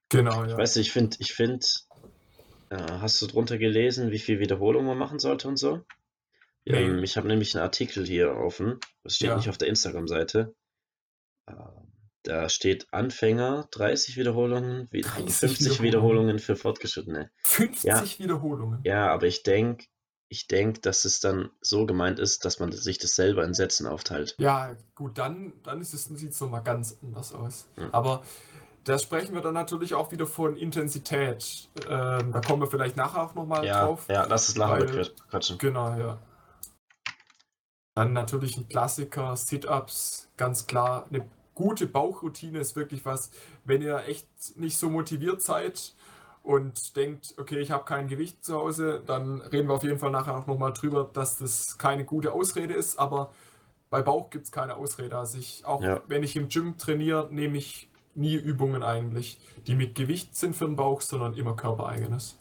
Genau, 0.10 0.44
Ich 0.44 0.52
ja. 0.52 0.58
weiß 0.58 0.76
nicht, 0.76 0.88
ich 0.88 0.94
finde, 0.94 1.18
ich 1.20 1.34
finde, 1.34 1.66
äh, 2.70 2.76
hast 2.78 3.22
du 3.22 3.28
drunter 3.28 3.58
gelesen, 3.58 4.12
wie 4.12 4.20
viel 4.20 4.40
Wiederholung 4.40 4.86
man 4.86 4.98
machen 4.98 5.20
sollte 5.20 5.48
und 5.48 5.58
so? 5.58 5.84
Nee. 6.66 6.78
Ähm, 6.84 7.04
ich 7.04 7.18
habe 7.18 7.28
nämlich 7.28 7.56
einen 7.56 7.64
Artikel 7.64 8.06
hier 8.06 8.36
offen, 8.36 8.80
das 9.04 9.16
steht 9.16 9.30
Ja. 9.30 9.38
nicht 9.38 9.50
auf 9.50 9.58
der 9.58 9.68
Instagram-Seite. 9.70 10.54
Ähm, 11.48 11.56
Da 12.24 12.50
steht 12.50 12.86
Anfänger 12.94 13.68
30 13.72 14.16
Wiederholungen, 14.16 14.88
wie- 14.92 15.02
30 15.02 15.34
50 15.34 15.82
Wiederholungen. 15.82 15.84
Wiederholungen 15.84 16.40
für 16.40 16.56
Fortgeschrittene. 16.56 17.32
50 17.46 18.20
Wiederholungen. 18.20 18.80
Ja, 18.84 19.08
aber 19.12 19.26
ich 19.26 19.42
denke, 19.42 19.86
ich 20.32 20.48
denke, 20.48 20.80
dass 20.80 21.04
es 21.04 21.20
dann 21.20 21.50
so 21.60 21.86
gemeint 21.86 22.18
ist, 22.18 22.46
dass 22.46 22.58
man 22.60 22.72
sich 22.72 22.98
das 22.98 23.16
selber 23.16 23.44
in 23.44 23.54
Sätzen 23.54 23.86
aufteilt. 23.86 24.34
Ja, 24.38 24.78
gut, 24.96 25.18
dann, 25.18 25.52
dann 25.64 25.82
ist 25.82 25.94
es, 25.94 26.06
sieht 26.06 26.32
es 26.32 26.40
nochmal 26.40 26.64
ganz 26.64 26.98
anders 27.04 27.34
aus. 27.34 27.68
Mhm. 27.76 27.90
Aber 27.92 28.24
da 28.86 28.98
sprechen 28.98 29.36
wir 29.36 29.42
dann 29.42 29.54
natürlich 29.54 29.94
auch 29.94 30.14
wieder 30.14 30.26
von 30.26 30.56
Intensität. 30.56 31.68
Ähm, 31.86 32.32
da 32.32 32.40
kommen 32.40 32.62
wir 32.62 32.68
vielleicht 32.72 32.96
nachher 32.96 33.24
auch 33.24 33.36
nochmal 33.36 33.66
Ja, 33.66 33.84
drauf. 33.86 34.06
ja, 34.10 34.24
lass 34.26 34.48
es 34.48 34.56
nachher 34.56 34.88
weil- 34.90 35.12
quatschen. 35.30 35.58
Genau, 35.58 35.98
ja. 35.98 36.18
Dann 37.96 38.14
natürlich 38.14 38.56
ein 38.56 38.70
Klassiker, 38.70 39.36
Sit-Ups, 39.36 40.30
ganz 40.38 40.66
klar. 40.66 41.08
Eine 41.10 41.30
gute 41.56 41.88
Bauchroutine 41.88 42.60
ist 42.60 42.78
wirklich 42.78 43.04
was, 43.04 43.32
wenn 43.66 43.82
ihr 43.82 43.98
echt 44.08 44.30
nicht 44.56 44.78
so 44.78 44.90
motiviert 44.90 45.42
seid 45.42 45.94
und 46.44 46.96
denkt, 46.96 47.36
okay, 47.38 47.60
ich 47.60 47.72
habe 47.72 47.86
kein 47.86 48.08
Gewicht 48.08 48.44
zu 48.44 48.56
Hause, 48.56 49.04
dann 49.06 49.42
reden 49.42 49.68
wir 49.68 49.76
auf 49.76 49.84
jeden 49.84 50.00
Fall 50.00 50.12
nachher 50.12 50.38
auch 50.38 50.48
nochmal 50.48 50.74
drüber, 50.74 51.10
dass 51.14 51.38
das 51.38 51.78
keine 51.78 52.06
gute 52.06 52.34
Ausrede 52.34 52.74
ist, 52.74 52.98
aber 52.98 53.32
bei 53.90 54.02
Bauch 54.02 54.30
gibt 54.30 54.46
es 54.46 54.52
keine 54.52 54.76
Ausrede. 54.78 55.18
Also 55.18 55.38
ich, 55.38 55.66
auch 55.66 55.84
Ja. 55.84 56.02
wenn 56.08 56.24
ich 56.24 56.36
im 56.36 56.50
Gym 56.50 56.78
trainiere, 56.78 57.28
nehme 57.32 57.58
ich 57.58 57.90
nie 58.16 58.36
Übungen 58.36 58.84
eigentlich, 58.84 59.40
die 59.68 59.76
mit 59.76 59.96
Gewicht 59.96 60.36
sind 60.36 60.56
für 60.56 60.66
den 60.66 60.76
Bauch, 60.76 61.02
sondern 61.02 61.34
immer 61.34 61.56
körpereigenes. 61.56 62.38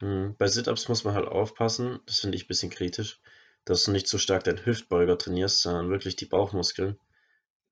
Mhm. 0.00 0.34
Bei 0.36 0.48
Sit-Ups 0.48 0.88
muss 0.88 1.04
man 1.04 1.14
halt 1.14 1.28
aufpassen, 1.28 2.00
das 2.06 2.20
finde 2.20 2.36
ich 2.36 2.44
ein 2.44 2.48
bisschen 2.48 2.70
kritisch, 2.70 3.20
dass 3.64 3.84
du 3.84 3.92
nicht 3.92 4.08
so 4.08 4.18
stark 4.18 4.44
deinen 4.44 4.64
Hüftbeuger 4.64 5.16
trainierst, 5.16 5.62
sondern 5.62 5.90
wirklich 5.90 6.16
die 6.16 6.26
Bauchmuskeln. 6.26 6.98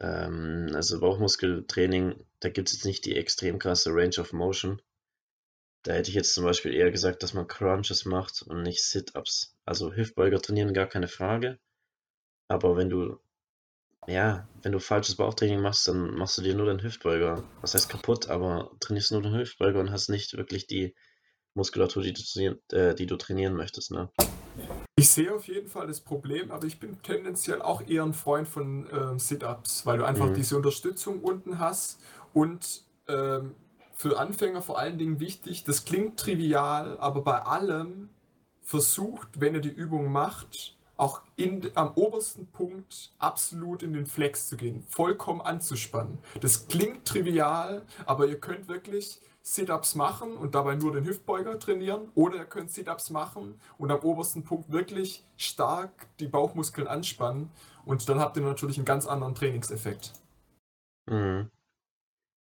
Ähm, 0.01 0.71
also 0.75 1.01
Bauchmuskeltraining, 1.01 2.25
da 2.41 2.49
gibt 2.49 2.69
es 2.69 2.75
jetzt 2.75 2.85
nicht 2.85 3.05
die 3.05 3.17
extrem 3.17 3.59
krasse 3.59 3.91
Range 3.91 4.19
of 4.19 4.33
Motion. 4.33 4.81
Da 5.83 5.93
hätte 5.95 6.11
ich 6.11 6.15
jetzt 6.15 6.35
zum 6.35 6.45
Beispiel 6.45 6.75
eher 6.75 6.91
gesagt, 6.91 7.23
dass 7.23 7.33
man 7.33 7.47
Crunches 7.47 8.05
macht 8.05 8.43
und 8.43 8.63
nicht 8.63 8.85
Sit-Ups. 8.85 9.57
Also 9.65 9.95
Hüftbeuger 9.95 10.41
trainieren, 10.41 10.75
gar 10.75 10.87
keine 10.87 11.09
Frage. 11.09 11.59
Aber 12.49 12.77
wenn 12.77 12.91
du, 12.91 13.19
ja, 14.07 14.47
wenn 14.63 14.73
du 14.73 14.79
falsches 14.79 15.17
Bauchtraining 15.17 15.61
machst, 15.61 15.89
dann 15.89 16.17
machst 16.17 16.37
du 16.37 16.43
dir 16.43 16.55
nur 16.55 16.67
den 16.67 16.83
Hüftbeuger. 16.83 17.45
Was 17.63 17.75
heißt 17.75 17.89
kaputt, 17.89 18.29
aber 18.29 18.71
trainierst 18.81 19.13
nur 19.13 19.23
den 19.23 19.35
Hüftbeuger 19.35 19.81
und 19.81 19.91
hast 19.91 20.11
nicht 20.11 20.37
wirklich 20.37 20.67
die 20.67 20.95
Muskulatur, 21.55 22.03
die 22.03 22.13
du, 22.13 22.23
trainieren, 22.23 22.59
äh, 22.73 22.95
die 22.95 23.07
du 23.07 23.17
trainieren 23.17 23.55
möchtest, 23.55 23.91
ne? 23.91 24.11
Ich 24.97 25.09
sehe 25.09 25.35
auf 25.35 25.49
jeden 25.49 25.69
Fall 25.69 25.87
das 25.87 26.01
Problem, 26.01 26.51
aber 26.51 26.67
ich 26.67 26.79
bin 26.79 27.01
tendenziell 27.03 27.63
auch 27.63 27.81
eher 27.89 28.03
ein 28.03 28.13
Freund 28.13 28.47
von 28.47 28.87
ähm, 28.93 29.19
Sit-Ups, 29.19 29.87
weil 29.87 29.97
du 29.97 30.05
einfach 30.05 30.29
Mhm. 30.29 30.35
diese 30.35 30.57
Unterstützung 30.57 31.21
unten 31.21 31.59
hast 31.59 32.01
und 32.35 32.83
ähm, 33.09 33.55
für 34.01 34.19
Anfänger 34.19 34.63
vor 34.63 34.79
allen 34.79 34.97
Dingen 34.97 35.21
wichtig, 35.21 35.65
das 35.65 35.85
klingt 35.85 36.19
trivial, 36.19 36.97
aber 37.01 37.21
bei 37.21 37.43
allem 37.43 38.09
versucht, 38.63 39.29
wenn 39.41 39.55
ihr 39.55 39.61
die 39.61 39.69
Übung 39.69 40.11
macht, 40.11 40.79
auch 40.97 41.21
in, 41.37 41.71
am 41.75 41.93
obersten 41.97 42.47
Punkt 42.47 43.13
absolut 43.19 43.83
in 43.83 43.93
den 43.93 44.07
Flex 44.07 44.49
zu 44.49 44.57
gehen, 44.57 44.85
vollkommen 44.89 45.43
anzuspannen. 45.43 46.19
Das 46.41 46.67
klingt 46.67 47.07
trivial, 47.07 47.83
aber 48.07 48.27
ihr 48.27 48.41
könnt 48.41 48.69
wirklich 48.69 49.21
Sit-Ups 49.43 49.95
machen 49.97 50.35
und 50.35 50.55
dabei 50.55 50.77
nur 50.77 50.93
den 50.93 51.05
Hüftbeuger 51.05 51.59
trainieren 51.59 52.09
oder 52.15 52.37
ihr 52.37 52.47
könnt 52.47 52.71
Sit-Ups 52.71 53.11
machen 53.11 53.61
und 53.77 53.91
am 53.91 54.01
obersten 54.01 54.45
Punkt 54.45 54.73
wirklich 54.73 55.27
stark 55.37 56.07
die 56.21 56.29
Bauchmuskeln 56.29 56.87
anspannen 56.87 57.51
und 57.85 58.09
dann 58.09 58.19
habt 58.19 58.39
ihr 58.39 58.43
natürlich 58.43 58.79
einen 58.79 58.87
ganz 58.87 59.07
anderen 59.07 59.35
Trainingseffekt. 59.35 60.15
Mhm. 61.07 61.51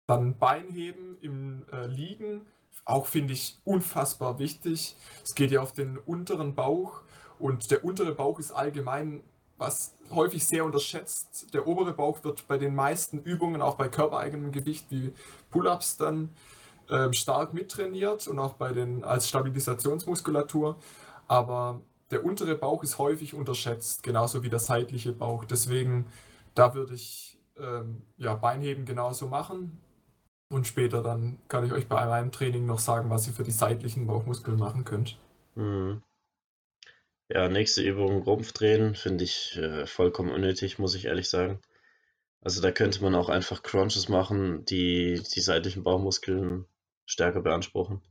Dann 0.08 0.38
Beinheben 0.38 1.18
im 1.22 1.66
äh, 1.72 1.86
Liegen, 1.86 2.42
auch 2.86 3.06
finde 3.06 3.34
ich 3.34 3.60
unfassbar 3.66 4.40
wichtig. 4.40 4.96
Es 5.24 5.36
geht 5.36 5.52
ja 5.52 5.62
auf 5.62 5.74
den 5.74 5.98
unteren 5.98 6.56
Bauch 6.56 7.02
und 7.40 7.70
der 7.72 7.84
untere 7.84 8.16
Bauch 8.16 8.40
ist 8.40 8.52
allgemein 8.52 9.22
was 9.58 9.98
häufig 10.12 10.46
sehr 10.46 10.64
unterschätzt. 10.64 11.54
Der 11.54 11.68
obere 11.68 11.94
Bauch 11.94 12.24
wird 12.24 12.48
bei 12.48 12.58
den 12.58 12.76
meisten 12.76 13.20
Übungen, 13.20 13.62
auch 13.62 13.76
bei 13.76 13.90
körpereigenem 13.90 14.52
Gewicht 14.52 14.86
wie 14.90 15.14
Pull-ups 15.50 15.98
dann 15.98 16.30
ähm, 16.90 17.12
stark 17.14 17.54
mittrainiert 17.54 18.28
und 18.28 18.40
auch 18.40 18.54
bei 18.54 18.72
den 18.72 19.04
als 19.04 19.28
Stabilisationsmuskulatur. 19.28 20.78
Aber 21.28 21.82
der 22.12 22.24
untere 22.24 22.56
Bauch 22.56 22.84
ist 22.84 23.00
häufig 23.00 23.34
unterschätzt, 23.34 24.04
genauso 24.04 24.44
wie 24.44 24.50
der 24.50 24.60
seitliche 24.60 25.12
Bauch. 25.12 25.44
Deswegen, 25.44 26.06
da 26.56 26.74
würde 26.74 26.94
ich 26.94 27.38
ähm, 27.60 28.04
ja, 28.18 28.36
Beinheben 28.36 28.86
genauso 28.86 29.28
machen. 29.28 29.82
Und 30.50 30.66
später 30.66 31.04
dann 31.04 31.40
kann 31.50 31.66
ich 31.66 31.74
euch 31.74 31.88
bei 31.88 32.06
meinem 32.06 32.32
Training 32.32 32.66
noch 32.66 32.80
sagen, 32.80 33.10
was 33.10 33.28
ihr 33.28 33.34
für 33.34 33.44
die 33.44 33.52
seitlichen 33.52 34.08
Bauchmuskeln 34.08 34.58
machen 34.58 34.86
könnt. 34.86 35.18
Mhm. 35.56 36.02
Ja, 37.30 37.50
nächste 37.50 37.82
Übung, 37.82 38.22
Rumpfdrehen, 38.24 38.96
finde 38.96 39.26
ich 39.26 39.58
äh, 39.58 39.86
vollkommen 39.86 40.32
unnötig, 40.32 40.80
muss 40.80 40.96
ich 40.96 41.06
ehrlich 41.06 41.30
sagen. 41.30 41.60
Also 42.42 42.62
da 42.62 42.72
könnte 42.72 43.02
man 43.04 43.16
auch 43.16 43.28
einfach 43.28 43.64
Crunches 43.64 44.08
machen, 44.08 44.64
die 44.64 45.22
die 45.36 45.42
seitlichen 45.42 45.84
Bauchmuskeln 45.84 46.66
stärker 47.06 47.42
beanspruchen. 47.42 48.02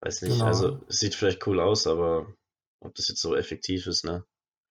Weiß 0.00 0.22
nicht, 0.22 0.32
Genau. 0.32 0.46
also 0.46 0.80
sieht 0.88 1.14
vielleicht 1.14 1.46
cool 1.46 1.60
aus, 1.60 1.86
aber 1.86 2.32
ob 2.80 2.94
das 2.94 3.08
jetzt 3.08 3.20
so 3.20 3.36
effektiv 3.36 3.86
ist, 3.86 4.04
ne? 4.04 4.24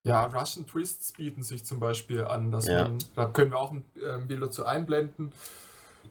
Ja, 0.03 0.25
Russian 0.25 0.65
Twists 0.65 1.11
bieten 1.11 1.43
sich 1.43 1.65
zum 1.65 1.79
Beispiel 1.79 2.23
an, 2.23 2.51
dass 2.51 2.65
Ja. 2.67 2.87
man, 2.87 2.97
da 3.15 3.25
können 3.25 3.51
wir 3.51 3.59
auch 3.59 3.71
ein 3.73 3.83
äh, 3.95 4.17
Bild 4.25 4.41
dazu 4.41 4.65
einblenden. 4.65 5.33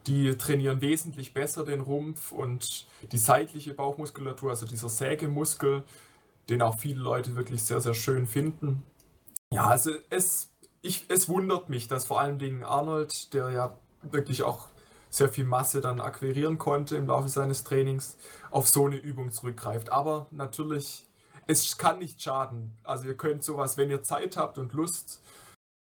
Die 0.07 0.37
trainieren 0.37 0.81
wesentlich 0.81 1.35
besser 1.35 1.65
den 1.65 1.81
Rumpf 1.81 2.31
und 2.31 2.87
die 3.11 3.19
seitliche 3.19 3.75
Bauchmuskulatur, 3.75 4.51
also 4.51 4.67
dieser 4.67 4.89
Sägemuskel, 4.89 5.83
den 6.49 6.63
auch 6.63 6.79
viele 6.79 7.01
Leute 7.01 7.35
wirklich 7.35 7.65
sehr, 7.65 7.81
sehr 7.81 7.95
schön 7.95 8.27
finden. 8.27 8.85
Ja, 9.53 9.67
also 9.67 9.91
es, 10.11 10.51
ich, 10.83 11.07
es 11.09 11.29
wundert 11.29 11.69
mich, 11.69 11.89
dass 11.89 12.07
vor 12.07 12.21
allen 12.21 12.39
Dingen 12.39 12.63
Arnold, 12.63 13.33
der 13.35 13.51
ja 13.51 13.79
wirklich 14.03 14.43
auch 14.45 14.69
sehr 15.11 15.29
viel 15.29 15.45
Masse 15.45 15.81
dann 15.81 16.01
akquirieren 16.01 16.59
konnte 16.59 16.97
im 16.97 17.07
Laufe 17.07 17.29
seines 17.29 17.65
Trainings, 17.65 18.17
auf 18.51 18.69
so 18.69 18.87
eine 18.87 18.97
Übung 18.97 19.33
zurückgreift. 19.33 19.91
Aber 19.91 20.27
natürlich, 20.31 21.07
es 21.47 21.79
kann 21.79 21.99
nicht 21.99 22.23
schaden. 22.23 22.77
Also 22.85 23.07
ihr 23.07 23.17
könnt 23.17 23.43
sowas, 23.43 23.77
wenn 23.77 23.91
ihr 23.91 24.03
Zeit 24.03 24.37
habt 24.37 24.59
und 24.59 24.73
Lust, 24.73 25.23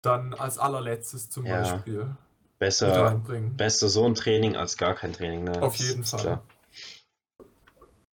dann 0.03 0.35
als 0.35 0.59
allerletztes 0.59 1.29
zum 1.31 1.47
Ja. 1.47 1.59
Beispiel 1.59 2.17
Besser, 2.61 2.93
reinbringen. 3.07 3.57
besser 3.57 3.89
so 3.89 4.07
ein 4.07 4.15
Training 4.15 4.55
als 4.57 4.77
gar 4.77 4.95
kein 4.95 5.13
Training, 5.13 5.43
ne? 5.43 5.61
Auf 5.61 5.77
Das 5.77 5.81
jeden 5.81 6.05
Fall. 6.05 6.23
klar. 6.23 6.45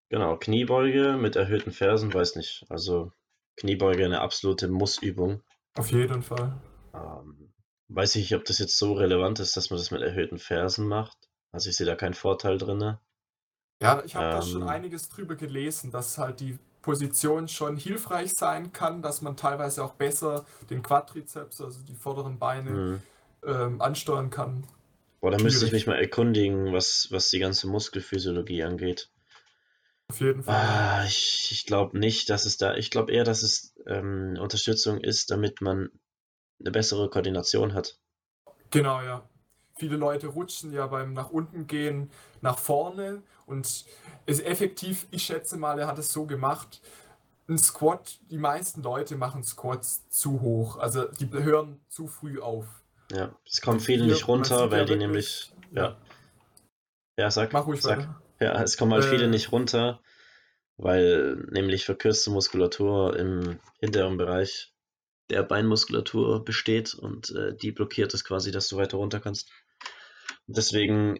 Genau, 0.09 0.37
Kniebeuge 0.39 1.19
mit 1.19 1.37
erhöhten 1.37 1.73
Fersen, 1.73 2.15
weiß 2.15 2.37
nicht. 2.37 2.65
Also 2.71 3.13
Kniebeuge 3.57 4.05
eine 4.05 4.21
absolute 4.23 4.69
Mussübung. 4.69 5.43
Auf 5.77 5.91
jeden 5.93 6.23
Fall. 6.23 6.53
Ähm, 6.95 7.53
weiß 7.89 8.17
ich 8.17 8.23
nicht, 8.23 8.35
ob 8.35 8.45
das 8.47 8.59
jetzt 8.59 8.79
so 8.79 8.95
relevant 8.95 9.39
ist, 9.41 9.57
dass 9.57 9.71
man 9.71 9.79
das 9.79 9.91
mit 9.91 10.01
erhöhten 10.03 10.39
Fersen 10.39 10.87
macht. 10.87 11.29
Also 11.53 11.69
ich 11.71 11.77
sehe 11.77 11.87
da 11.87 11.95
keinen 11.97 12.15
Vorteil 12.15 12.57
drin. 12.59 12.97
Ja, 13.83 14.03
ich 14.05 14.17
habe 14.17 14.29
da 14.31 14.43
schon 14.43 14.63
Ähm. 14.63 14.69
einiges 14.69 15.09
drüber 15.09 15.35
gelesen, 15.37 15.91
dass 15.91 16.17
halt 16.19 16.41
die 16.41 16.59
Position 16.83 17.49
schon 17.49 17.77
hilfreich 17.77 18.33
sein 18.33 18.73
kann, 18.73 19.03
dass 19.03 19.21
man 19.23 19.37
teilweise 19.37 19.85
auch 19.85 19.95
besser 19.95 20.45
den 20.71 20.83
Quadrizeps, 20.83 21.61
also 21.61 21.81
die 21.83 21.95
vorderen 21.95 22.39
Beine, 22.39 22.71
Hm. 22.71 23.03
Ähm, 23.47 23.81
ansteuern 23.81 24.31
kann. 24.31 24.67
Boah, 25.21 25.31
da 25.31 25.39
müsste 25.39 25.65
ich 25.67 25.73
mich 25.73 25.87
mal 25.87 25.99
erkundigen, 25.99 26.73
was, 26.73 27.09
was 27.11 27.31
die 27.31 27.39
ganze 27.39 27.67
Muskelphysiologie 27.67 28.63
angeht. 28.63 29.11
Auf 30.09 30.21
jeden 30.21 30.43
Fall. 30.43 30.55
Ah, 30.55 31.05
ich 31.07 31.45
ich 31.51 31.67
glaube 31.67 31.99
nicht, 31.99 32.29
dass 32.29 32.45
es 32.45 32.59
da, 32.59 32.75
ich 32.75 32.91
glaube 32.91 33.13
eher, 33.13 33.25
dass 33.25 33.43
es 33.43 33.75
ähm, 33.87 34.37
Unterstützung 34.39 35.01
ist, 35.01 35.31
damit 35.31 35.61
man 35.61 35.91
eine 36.61 36.71
bessere 36.71 37.09
Koordination 37.09 37.73
hat. 37.73 37.99
Genau, 38.71 39.01
ja. 39.03 39.27
Viele 39.77 39.97
Leute 39.97 40.27
rutschen 40.29 40.73
ja 40.73 40.87
beim 40.87 41.15
nach 41.15 41.31
unten 41.31 41.67
gehen 41.67 42.11
nach 42.43 42.59
vorne 42.59 43.23
und 43.47 43.87
ist 44.27 44.45
effektiv, 44.45 45.07
ich 45.11 45.25
schätze 45.25 45.57
mal, 45.57 45.79
er 45.79 45.87
hat 45.87 45.99
es 45.99 46.13
so 46.13 46.27
gemacht. 46.27 46.81
Ein 47.49 47.59
Squat, 47.59 48.19
die 48.31 48.39
meisten 48.39 48.83
Leute 48.83 49.17
machen 49.17 49.43
Squats 49.43 50.09
zu 50.11 50.41
hoch, 50.41 50.77
also 50.77 51.07
die 51.07 51.31
hören 51.31 51.81
zu 51.89 52.07
früh 52.07 52.41
auf. 52.41 52.67
Ja, 53.13 53.39
es 53.47 53.61
kommen 53.61 53.81
viele 53.81 54.07
nicht 54.07 54.27
runter, 54.29 54.71
weil 54.71 54.87
die 54.87 54.97
nämlich, 54.97 55.53
ja, 55.73 56.01
ja, 57.17 57.31
sag, 57.31 57.53
Mach 57.53 57.67
ruhig 57.67 57.83
sag. 57.83 57.99
weiter. 57.99 58.23
Ja, 58.41 58.63
es 58.63 58.77
kommen 58.77 58.93
halt 58.93 59.05
viele 59.05 59.25
Äh. 59.25 59.29
nicht 59.29 59.53
runter, 59.53 60.01
weil 60.77 61.37
nämlich 61.51 61.85
verkürzte 61.85 62.31
Muskulatur 62.31 63.17
im 63.17 63.61
hinteren 63.79 64.17
Bereich 64.17 64.73
der 65.31 65.43
Beinmuskulatur 65.43 66.45
besteht 66.45 66.95
und 66.95 67.31
äh, 67.31 67.55
die 67.57 67.73
blockiert 67.73 68.13
es 68.13 68.25
quasi, 68.25 68.51
dass 68.51 68.69
du 68.69 68.77
weiter 68.77 68.99
runter 68.99 69.21
kannst. 69.21 69.51
Deswegen 70.47 71.19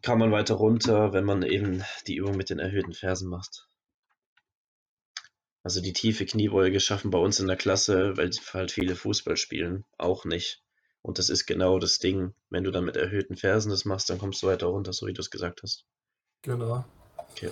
kann 0.00 0.18
man 0.18 0.32
weiter 0.32 0.54
runter, 0.54 1.12
wenn 1.12 1.24
man 1.24 1.42
eben 1.42 1.84
die 2.06 2.16
Übung 2.16 2.36
mit 2.36 2.50
den 2.50 2.58
erhöhten 2.58 2.94
Fersen 2.94 3.28
macht. 3.28 3.68
Also 5.62 5.80
die 5.80 5.92
tiefe 5.92 6.26
Kniebeuge 6.26 6.80
schaffen 6.80 7.10
bei 7.12 7.18
uns 7.18 7.38
in 7.38 7.46
der 7.46 7.56
Klasse, 7.56 8.16
weil 8.16 8.30
halt 8.52 8.72
viele 8.72 8.96
Fußball 8.96 9.36
spielen, 9.36 9.84
auch 9.96 10.24
nicht. 10.24 10.61
Und 11.02 11.18
das 11.18 11.28
ist 11.28 11.46
genau 11.46 11.78
das 11.78 11.98
Ding. 11.98 12.32
Wenn 12.48 12.64
du 12.64 12.70
dann 12.70 12.84
mit 12.84 12.96
erhöhten 12.96 13.36
Fersen 13.36 13.70
das 13.70 13.84
machst, 13.84 14.08
dann 14.08 14.18
kommst 14.18 14.42
du 14.42 14.46
weiter 14.46 14.68
runter, 14.68 14.92
so 14.92 15.06
wie 15.06 15.12
du 15.12 15.20
es 15.20 15.30
gesagt 15.30 15.62
hast. 15.62 15.84
Genau. 16.42 16.84
Okay. 17.32 17.50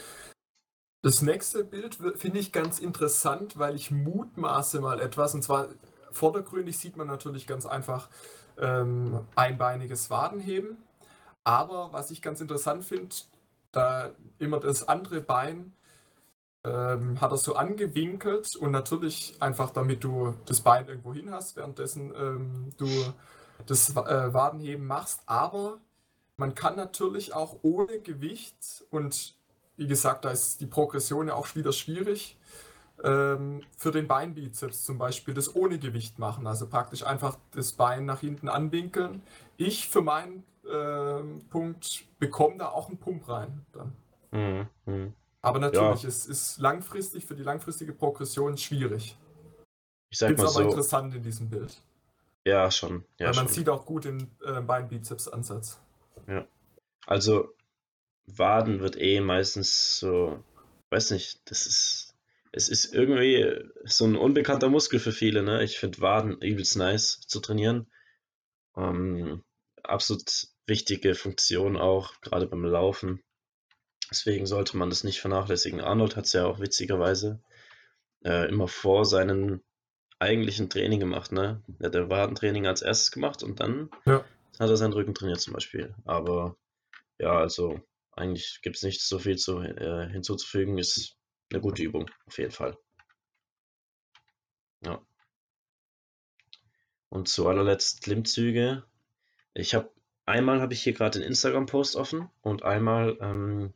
Das 1.02 1.22
nächste 1.22 1.64
Bild 1.64 1.98
finde 2.16 2.38
ich 2.38 2.52
ganz 2.52 2.78
interessant, 2.78 3.58
weil 3.58 3.74
ich 3.74 3.90
mutmaße 3.90 4.80
mal 4.80 5.00
etwas. 5.00 5.34
Und 5.34 5.42
zwar 5.42 5.68
vordergründig 6.12 6.78
sieht 6.78 6.96
man 6.96 7.06
natürlich 7.06 7.46
ganz 7.46 7.66
einfach 7.66 8.08
ähm, 8.58 9.26
einbeiniges 9.34 10.10
Wadenheben. 10.10 10.76
Aber 11.42 11.92
was 11.92 12.10
ich 12.10 12.20
ganz 12.20 12.40
interessant 12.40 12.84
finde, 12.84 13.16
da 13.72 14.10
immer 14.38 14.60
das 14.60 14.86
andere 14.88 15.20
Bein 15.20 15.72
ähm, 16.64 17.20
hat 17.20 17.30
er 17.30 17.38
so 17.38 17.54
angewinkelt 17.54 18.54
und 18.56 18.70
natürlich 18.70 19.34
einfach 19.40 19.70
damit 19.70 20.04
du 20.04 20.34
das 20.44 20.60
Bein 20.60 20.86
irgendwo 20.86 21.14
hin 21.14 21.30
hast, 21.30 21.56
währenddessen 21.56 22.12
ähm, 22.14 22.70
du 22.76 22.86
das 23.66 23.90
äh, 23.90 24.34
Wadenheben 24.34 24.86
machst. 24.86 25.22
Aber 25.26 25.78
man 26.36 26.54
kann 26.54 26.76
natürlich 26.76 27.34
auch 27.34 27.58
ohne 27.62 28.00
Gewicht 28.00 28.84
und 28.90 29.34
wie 29.76 29.86
gesagt, 29.86 30.24
da 30.24 30.30
ist 30.30 30.60
die 30.60 30.66
Progression 30.66 31.28
ja 31.28 31.34
auch 31.34 31.54
wieder 31.54 31.72
schwierig, 31.72 32.36
ähm, 33.02 33.62
für 33.76 33.90
den 33.90 34.06
Beinbizeps 34.06 34.84
zum 34.84 34.98
Beispiel 34.98 35.32
das 35.32 35.54
ohne 35.54 35.78
Gewicht 35.78 36.18
machen. 36.18 36.46
Also 36.46 36.66
praktisch 36.66 37.02
einfach 37.02 37.38
das 37.52 37.72
Bein 37.72 38.04
nach 38.04 38.20
hinten 38.20 38.48
anwinkeln. 38.48 39.22
Ich 39.56 39.88
für 39.88 40.02
meinen 40.02 40.44
äh, 40.70 41.22
Punkt 41.48 42.04
bekomme 42.18 42.58
da 42.58 42.68
auch 42.68 42.88
einen 42.88 42.98
Pump 42.98 43.28
rein. 43.28 43.64
Dann. 43.72 43.96
Mhm. 44.30 44.68
mhm. 44.86 45.14
Aber 45.42 45.58
natürlich, 45.58 46.02
ja. 46.02 46.08
es 46.08 46.26
ist 46.26 46.58
langfristig 46.58 47.24
für 47.24 47.34
die 47.34 47.42
langfristige 47.42 47.94
Progression 47.94 48.58
schwierig. 48.58 49.16
Ich 50.10 50.18
sag 50.18 50.28
Gibt's 50.28 50.42
mal 50.42 50.48
aber 50.50 50.62
so, 50.64 50.68
interessant 50.68 51.14
in 51.14 51.22
diesem 51.22 51.48
Bild. 51.48 51.82
Ja, 52.44 52.70
schon. 52.70 53.04
Ja, 53.18 53.28
Weil 53.28 53.34
man 53.36 53.46
schon. 53.46 53.54
sieht 53.54 53.68
auch 53.68 53.84
gut 53.84 54.04
den 54.04 54.30
äh, 54.44 54.60
Beinbizeps-Ansatz. 54.60 55.80
Ja. 56.26 56.46
Also, 57.06 57.54
Waden 58.26 58.80
wird 58.80 58.96
eh 58.98 59.20
meistens 59.20 59.98
so, 59.98 60.42
weiß 60.90 61.10
nicht, 61.10 61.40
das 61.50 61.66
ist, 61.66 62.14
es 62.52 62.68
ist 62.68 62.94
irgendwie 62.94 63.54
so 63.84 64.04
ein 64.06 64.16
unbekannter 64.16 64.68
Muskel 64.68 65.00
für 65.00 65.12
viele, 65.12 65.42
ne? 65.42 65.62
Ich 65.62 65.78
finde 65.78 66.00
Waden 66.00 66.40
übelst 66.40 66.76
nice 66.76 67.20
zu 67.20 67.40
trainieren. 67.40 67.86
Ähm, 68.76 69.42
absolut 69.82 70.48
wichtige 70.66 71.14
Funktion 71.14 71.76
auch, 71.76 72.20
gerade 72.20 72.46
beim 72.46 72.64
Laufen. 72.64 73.22
Deswegen 74.10 74.46
sollte 74.46 74.76
man 74.76 74.90
das 74.90 75.04
nicht 75.04 75.20
vernachlässigen. 75.20 75.80
Arnold 75.80 76.16
hat 76.16 76.26
es 76.26 76.32
ja 76.32 76.46
auch 76.46 76.60
witzigerweise 76.60 77.40
äh, 78.24 78.48
immer 78.48 78.66
vor 78.68 79.04
seinem 80.20 80.28
eigentlichen 80.28 80.70
Training 80.70 81.00
gemacht. 81.00 81.32
Ne? 81.32 81.62
Er 81.78 81.86
hat 81.86 81.96
ein 81.96 82.10
Wadentraining 82.10 82.66
als 82.66 82.82
erstes 82.82 83.10
gemacht 83.10 83.42
und 83.42 83.60
dann 83.60 83.90
ja. 84.04 84.24
hat 84.58 84.70
er 84.70 84.76
seinen 84.76 84.92
Rücken 84.92 85.14
trainiert 85.14 85.40
zum 85.40 85.54
Beispiel. 85.54 85.94
Aber 86.04 86.56
ja, 87.18 87.32
also 87.32 87.80
eigentlich 88.12 88.60
gibt 88.62 88.76
es 88.76 88.82
nicht 88.82 89.02
so 89.02 89.18
viel 89.18 89.36
zu, 89.36 89.60
äh, 89.60 90.08
hinzuzufügen. 90.10 90.78
Ist 90.78 91.16
eine 91.50 91.60
gute 91.60 91.82
Übung, 91.82 92.10
auf 92.26 92.38
jeden 92.38 92.52
Fall. 92.52 92.76
Ja. 94.84 95.00
Und 97.08 97.28
zu 97.28 97.48
allerletzt 97.48 98.02
Klimmzüge. 98.02 98.84
Ich 99.54 99.74
habe 99.74 99.90
einmal 100.26 100.60
habe 100.60 100.74
ich 100.74 100.82
hier 100.82 100.92
gerade 100.92 101.18
den 101.18 101.26
Instagram-Post 101.26 101.96
offen 101.96 102.30
und 102.40 102.62
einmal 102.62 103.18
ähm, 103.20 103.74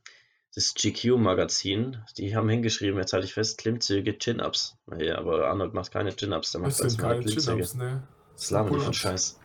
das 0.55 0.75
GQ-Magazin, 0.75 1.99
die 2.17 2.37
haben 2.37 2.49
hingeschrieben, 2.49 2.99
jetzt 2.99 3.13
halte 3.13 3.27
ich 3.27 3.35
fest, 3.35 3.59
Klimmzüge, 3.59 4.17
Chin-Ups. 4.19 4.77
Ja, 4.99 5.19
aber 5.19 5.49
Arnold 5.49 5.75
macht 5.75 5.93
keine 5.93 6.15
Chin-Ups, 6.15 6.53
der 6.53 6.61
macht 6.61 6.79
das 6.79 6.97
keine 6.97 7.25
Chin-Ups, 7.25 7.75
ne? 7.75 8.07
Das 8.35 8.51
labern 8.51 8.75
die 8.75 8.81
von 8.81 8.95
Scheiß. 8.95 9.41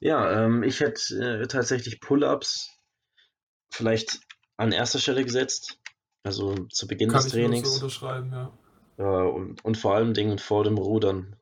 Ja, 0.00 0.44
ähm, 0.44 0.62
ich 0.62 0.80
hätte 0.80 1.40
äh, 1.42 1.46
tatsächlich 1.46 2.00
Pull-Ups 2.00 2.70
vielleicht 3.72 4.20
an 4.56 4.72
erster 4.72 4.98
Stelle 4.98 5.24
gesetzt, 5.24 5.78
also 6.24 6.54
zu 6.66 6.86
Beginn 6.86 7.10
Kann 7.10 7.22
des 7.22 7.32
Trainings. 7.32 7.68
So 7.68 7.74
unterschreiben, 7.74 8.32
ja. 8.32 8.58
Ja, 8.98 9.22
und, 9.22 9.64
und 9.64 9.76
vor 9.76 9.94
allem 9.94 10.14
Dingen 10.14 10.38
vor 10.38 10.64
dem 10.64 10.78
Rudern. 10.78 11.36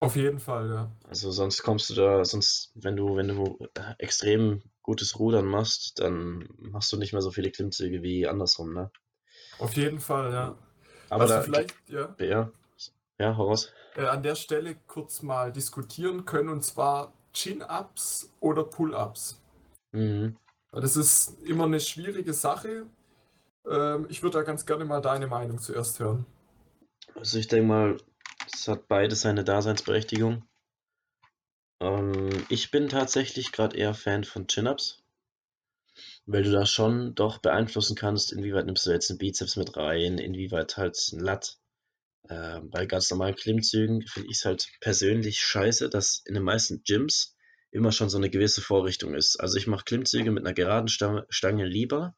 Auf 0.00 0.16
jeden 0.16 0.40
Fall, 0.40 0.68
ja. 0.68 0.96
Also 1.08 1.30
sonst 1.30 1.62
kommst 1.62 1.90
du 1.90 1.94
da, 1.94 2.24
sonst, 2.24 2.72
wenn 2.74 2.96
du, 2.96 3.16
wenn 3.16 3.28
du 3.28 3.58
äh, 3.74 3.94
extrem 3.98 4.62
gutes 4.86 5.18
Rudern 5.18 5.44
machst, 5.44 5.98
dann 5.98 6.48
machst 6.58 6.92
du 6.92 6.96
nicht 6.96 7.12
mehr 7.12 7.20
so 7.20 7.30
viele 7.30 7.50
Klimmzüge 7.50 8.02
wie 8.02 8.26
andersrum, 8.26 8.72
ne? 8.72 8.90
Auf 9.58 9.74
jeden 9.74 10.00
Fall, 10.00 10.32
ja. 10.32 10.56
Aber 11.10 11.24
Was 11.24 11.30
da, 11.30 11.42
vielleicht, 11.42 11.74
ja. 11.88 12.14
Ja, 12.18 12.52
ja 13.18 13.36
heraus. 13.36 13.72
Äh, 13.96 14.06
an 14.06 14.22
der 14.22 14.36
Stelle 14.36 14.76
kurz 14.86 15.22
mal 15.22 15.52
diskutieren 15.52 16.24
können, 16.24 16.48
und 16.48 16.62
zwar 16.62 17.12
Chin-Ups 17.32 18.32
oder 18.40 18.64
Pull-Ups. 18.64 19.42
Mhm. 19.92 20.36
Das 20.72 20.96
ist 20.96 21.42
immer 21.42 21.64
eine 21.64 21.80
schwierige 21.80 22.32
Sache. 22.32 22.86
Ähm, 23.68 24.06
ich 24.08 24.22
würde 24.22 24.38
da 24.38 24.44
ganz 24.44 24.66
gerne 24.66 24.84
mal 24.84 25.00
deine 25.00 25.26
Meinung 25.26 25.58
zuerst 25.58 25.98
hören. 25.98 26.26
Also 27.14 27.38
ich 27.38 27.48
denke 27.48 27.66
mal, 27.66 27.96
es 28.52 28.68
hat 28.68 28.86
beides 28.86 29.22
seine 29.22 29.42
Daseinsberechtigung. 29.42 30.44
Ähm, 31.80 32.44
ich 32.48 32.70
bin 32.70 32.88
tatsächlich 32.88 33.52
gerade 33.52 33.76
eher 33.76 33.94
Fan 33.94 34.24
von 34.24 34.46
Chin-Ups, 34.46 35.02
weil 36.26 36.42
du 36.42 36.52
da 36.52 36.66
schon 36.66 37.14
doch 37.14 37.38
beeinflussen 37.38 37.96
kannst, 37.96 38.32
inwieweit 38.32 38.66
nimmst 38.66 38.86
du 38.86 38.90
jetzt 38.90 39.10
einen 39.10 39.18
Bizeps 39.18 39.56
mit 39.56 39.76
rein, 39.76 40.18
inwieweit 40.18 40.76
halt 40.76 40.96
ein 41.12 41.20
Lat. 41.20 41.58
Äh, 42.28 42.60
bei 42.62 42.86
ganz 42.86 43.10
normalen 43.10 43.36
Klimmzügen 43.36 44.02
finde 44.06 44.30
ich 44.30 44.38
es 44.38 44.44
halt 44.44 44.68
persönlich 44.80 45.40
scheiße, 45.40 45.88
dass 45.88 46.22
in 46.26 46.34
den 46.34 46.42
meisten 46.42 46.82
Gyms 46.82 47.36
immer 47.70 47.92
schon 47.92 48.08
so 48.08 48.16
eine 48.16 48.30
gewisse 48.30 48.62
Vorrichtung 48.62 49.14
ist. 49.14 49.36
Also 49.36 49.58
ich 49.58 49.66
mache 49.66 49.84
Klimmzüge 49.84 50.30
mit 50.30 50.44
einer 50.44 50.54
geraden 50.54 50.88
Stange 50.88 51.66
lieber. 51.66 52.16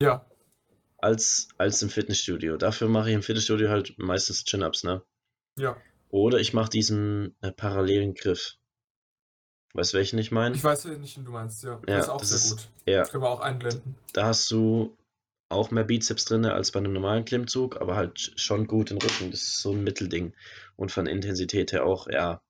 Ja. 0.00 0.26
Als, 0.98 1.48
als 1.58 1.82
im 1.82 1.90
Fitnessstudio. 1.90 2.56
Dafür 2.56 2.88
mache 2.88 3.10
ich 3.10 3.14
im 3.14 3.22
Fitnessstudio 3.22 3.68
halt 3.68 3.94
meistens 3.98 4.44
Chin-Ups, 4.44 4.82
ne? 4.82 5.02
Ja. 5.58 5.76
Oder 6.08 6.38
ich 6.38 6.54
mache 6.54 6.70
diesen 6.70 7.36
äh, 7.42 7.52
parallelen 7.52 8.14
Griff. 8.14 8.56
Weißt 9.74 9.92
du, 9.92 9.98
welchen 9.98 10.18
ich 10.18 10.30
meine? 10.30 10.54
Ich 10.54 10.62
weiß 10.62 10.84
nicht, 10.84 11.16
du 11.16 11.30
meinst, 11.32 11.64
ja. 11.64 11.80
ja 11.88 11.96
das 11.96 12.06
ist 12.06 12.10
auch 12.10 12.22
sehr 12.22 12.36
ist, 12.36 12.50
gut. 12.50 12.68
Ja. 12.86 12.98
Das 13.00 13.10
können 13.10 13.24
wir 13.24 13.28
auch 13.28 13.40
einblenden. 13.40 13.96
Da 14.12 14.26
hast 14.26 14.48
du 14.50 14.96
auch 15.48 15.72
mehr 15.72 15.84
Bizeps 15.84 16.24
drin 16.24 16.46
als 16.46 16.70
bei 16.70 16.78
einem 16.78 16.92
normalen 16.92 17.24
Klimmzug, 17.24 17.80
aber 17.80 17.96
halt 17.96 18.32
schon 18.36 18.68
gut 18.68 18.90
den 18.90 18.98
Rücken. 18.98 19.32
Das 19.32 19.42
ist 19.42 19.60
so 19.60 19.72
ein 19.72 19.82
Mittelding. 19.82 20.32
Und 20.76 20.92
von 20.92 21.06
Intensität 21.06 21.72
her 21.72 21.84
auch 21.84 22.06
eher 22.06 22.40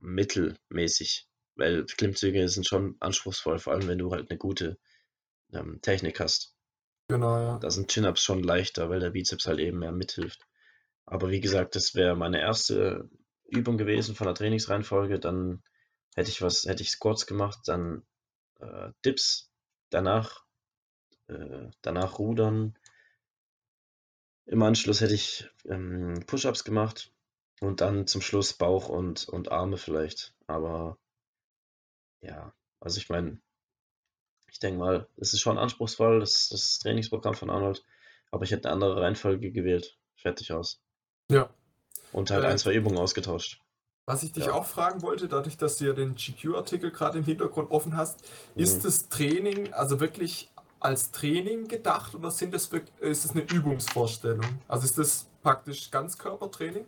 mittelmäßig. 0.00 1.28
Weil 1.54 1.84
Klimmzüge 1.84 2.48
sind 2.48 2.66
schon 2.66 2.96
anspruchsvoll, 3.00 3.58
vor 3.58 3.74
allem 3.74 3.86
wenn 3.86 3.98
du 3.98 4.10
halt 4.10 4.30
eine 4.30 4.38
gute 4.38 4.78
ähm, 5.52 5.80
Technik 5.82 6.18
hast. 6.20 6.54
Genau, 7.08 7.38
ja. 7.38 7.58
Da 7.58 7.70
sind 7.70 7.88
Chin-Ups 7.88 8.22
schon 8.22 8.42
leichter, 8.42 8.88
weil 8.88 9.00
der 9.00 9.10
Bizeps 9.10 9.46
halt 9.46 9.60
eben 9.60 9.78
mehr 9.78 9.92
mithilft. 9.92 10.46
Aber 11.04 11.30
wie 11.30 11.40
gesagt, 11.40 11.76
das 11.76 11.94
wäre 11.94 12.16
meine 12.16 12.40
erste 12.40 13.08
Übung 13.44 13.76
gewesen 13.76 14.14
von 14.14 14.26
der 14.26 14.34
Trainingsreihenfolge. 14.34 15.20
Dann 15.20 15.62
hätte 16.16 16.30
ich 16.30 16.42
was, 16.42 16.64
hätte 16.64 16.82
ich 16.82 16.90
Squats 16.90 17.26
gemacht, 17.26 17.60
dann 17.66 18.02
äh, 18.58 18.90
Dips, 19.04 19.52
danach, 19.90 20.44
äh, 21.28 21.68
danach 21.82 22.18
Rudern. 22.18 22.76
Im 24.46 24.62
Anschluss 24.62 25.00
hätte 25.00 25.14
ich 25.14 25.48
ähm, 25.66 26.24
Push-Ups 26.26 26.64
gemacht 26.64 27.12
und 27.60 27.80
dann 27.80 28.06
zum 28.06 28.22
Schluss 28.22 28.54
Bauch 28.54 28.88
und, 28.88 29.28
und 29.28 29.52
Arme 29.52 29.76
vielleicht. 29.76 30.34
Aber 30.46 30.98
ja, 32.22 32.54
also 32.80 32.98
ich 32.98 33.08
meine, 33.08 33.40
ich 34.50 34.58
denke 34.58 34.78
mal, 34.78 35.08
es 35.16 35.34
ist 35.34 35.40
schon 35.40 35.58
anspruchsvoll, 35.58 36.20
das, 36.20 36.48
das 36.48 36.78
Trainingsprogramm 36.78 37.34
von 37.34 37.50
Arnold, 37.50 37.84
aber 38.30 38.44
ich 38.44 38.52
hätte 38.52 38.68
eine 38.68 38.74
andere 38.74 39.02
Reihenfolge 39.02 39.52
gewählt. 39.52 39.98
Fertig 40.16 40.52
aus. 40.52 40.80
Ja. 41.30 41.50
Und 42.12 42.30
halt 42.30 42.44
äh, 42.44 42.46
ein, 42.46 42.58
zwei 42.58 42.72
Übungen 42.72 42.96
ausgetauscht. 42.96 43.60
Was 44.06 44.22
ich 44.22 44.32
dich 44.32 44.46
ja. 44.46 44.52
auch 44.52 44.66
fragen 44.66 45.02
wollte, 45.02 45.26
dadurch, 45.26 45.56
dass 45.56 45.78
du 45.78 45.86
ja 45.86 45.92
den 45.92 46.14
GQ-Artikel 46.14 46.92
gerade 46.92 47.18
im 47.18 47.24
Hintergrund 47.24 47.72
offen 47.72 47.96
hast, 47.96 48.20
mhm. 48.54 48.62
ist 48.62 48.84
das 48.84 49.08
Training 49.08 49.72
also 49.72 49.98
wirklich 49.98 50.48
als 50.78 51.10
Training 51.10 51.66
gedacht 51.66 52.14
oder 52.14 52.30
sind 52.30 52.54
das 52.54 52.70
ist 53.00 53.24
es 53.24 53.30
eine 53.32 53.42
Übungsvorstellung? 53.42 54.60
Also 54.68 54.84
ist 54.84 54.98
das 54.98 55.26
praktisch 55.42 55.90
Ganzkörpertraining? 55.90 56.86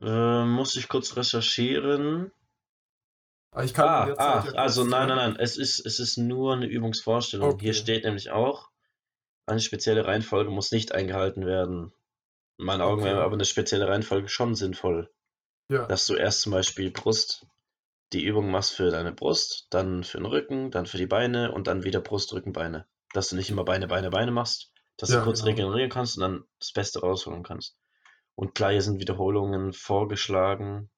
Äh, 0.00 0.44
muss 0.44 0.74
ich 0.74 0.88
kurz 0.88 1.16
recherchieren. 1.16 2.32
Aber 3.52 3.64
ich 3.64 3.74
kann 3.74 3.88
ah, 3.88 4.14
ah 4.16 4.44
ja 4.46 4.52
also 4.52 4.84
nein, 4.84 5.08
nein, 5.08 5.16
nein, 5.16 5.36
es 5.38 5.56
ist, 5.56 5.84
es 5.86 6.00
ist 6.00 6.16
nur 6.16 6.54
eine 6.54 6.66
Übungsvorstellung. 6.66 7.50
Okay. 7.52 7.66
Hier 7.66 7.74
steht 7.74 8.04
nämlich 8.04 8.30
auch, 8.30 8.70
eine 9.46 9.60
spezielle 9.60 10.06
Reihenfolge 10.06 10.50
muss 10.50 10.72
nicht 10.72 10.92
eingehalten 10.92 11.46
werden. 11.46 11.92
In 12.58 12.64
meinen 12.64 12.80
Augen 12.80 13.02
okay. 13.02 13.10
wäre 13.10 13.22
aber 13.22 13.34
eine 13.34 13.44
spezielle 13.44 13.88
Reihenfolge 13.88 14.28
schon 14.28 14.54
sinnvoll. 14.54 15.10
Ja. 15.70 15.86
Dass 15.86 16.06
du 16.06 16.14
erst 16.14 16.42
zum 16.42 16.52
Beispiel 16.52 16.90
Brust, 16.90 17.46
die 18.12 18.24
Übung 18.24 18.50
machst 18.50 18.74
für 18.74 18.90
deine 18.90 19.12
Brust, 19.12 19.68
dann 19.70 20.02
für 20.02 20.18
den 20.18 20.26
Rücken, 20.26 20.70
dann 20.70 20.86
für 20.86 20.96
die 20.96 21.06
Beine 21.06 21.52
und 21.52 21.66
dann 21.66 21.84
wieder 21.84 22.00
Brust, 22.00 22.32
Rücken, 22.32 22.52
Beine. 22.52 22.86
Dass 23.12 23.28
du 23.28 23.36
nicht 23.36 23.50
immer 23.50 23.64
Beine, 23.64 23.86
Beine, 23.86 24.10
Beine 24.10 24.32
machst, 24.32 24.72
dass 24.96 25.10
ja, 25.10 25.18
du 25.18 25.24
kurz 25.24 25.40
genau. 25.40 25.50
regenerieren 25.50 25.90
kannst 25.90 26.16
und 26.16 26.22
dann 26.22 26.44
das 26.58 26.72
Beste 26.72 27.00
rausholen 27.00 27.42
kannst. 27.42 27.76
Und 28.34 28.54
klar, 28.54 28.72
hier 28.72 28.82
sind 28.82 29.00
Wiederholungen 29.00 29.72
vorgeschlagen. 29.72 30.90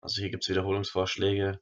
Also 0.00 0.20
hier 0.20 0.30
gibt 0.30 0.44
es 0.44 0.48
Wiederholungsvorschläge. 0.48 1.60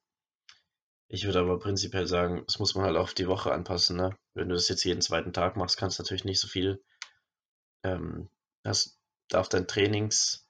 Ich 1.08 1.26
würde 1.26 1.40
aber 1.40 1.58
prinzipiell 1.58 2.06
sagen, 2.06 2.42
das 2.46 2.58
muss 2.58 2.74
man 2.74 2.84
halt 2.84 2.96
auf 2.96 3.12
die 3.12 3.28
Woche 3.28 3.52
anpassen. 3.52 3.96
Ne? 3.96 4.16
Wenn 4.34 4.48
du 4.48 4.54
das 4.54 4.68
jetzt 4.68 4.84
jeden 4.84 5.02
zweiten 5.02 5.32
Tag 5.32 5.56
machst, 5.56 5.76
kannst 5.76 5.98
du 5.98 6.02
natürlich 6.02 6.24
nicht 6.24 6.40
so 6.40 6.48
viel. 6.48 6.82
Ähm, 7.82 8.30
das 8.62 8.98
darf 9.28 9.48
dein 9.48 9.66
Trainings, 9.66 10.46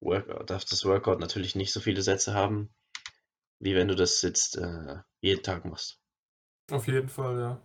Workout, 0.00 0.50
darf 0.50 0.64
das 0.64 0.84
Workout 0.84 1.20
natürlich 1.20 1.54
nicht 1.54 1.72
so 1.72 1.80
viele 1.80 2.02
Sätze 2.02 2.34
haben, 2.34 2.74
wie 3.60 3.74
wenn 3.74 3.88
du 3.88 3.94
das 3.94 4.20
jetzt 4.22 4.56
äh, 4.56 4.96
jeden 5.20 5.42
Tag 5.42 5.64
machst. 5.64 6.00
Auf 6.70 6.86
jeden 6.88 7.08
Fall, 7.08 7.38
ja. 7.38 7.60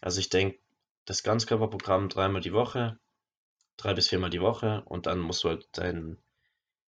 Also 0.00 0.20
ich 0.20 0.28
denke, 0.28 0.58
das 1.04 1.22
Ganzkörperprogramm 1.22 2.08
dreimal 2.08 2.40
die 2.40 2.52
Woche, 2.52 2.98
drei 3.76 3.94
bis 3.94 4.08
viermal 4.08 4.30
die 4.30 4.40
Woche 4.40 4.82
und 4.86 5.06
dann 5.06 5.18
musst 5.18 5.44
du 5.44 5.48
halt 5.48 5.68
dein, 5.72 6.18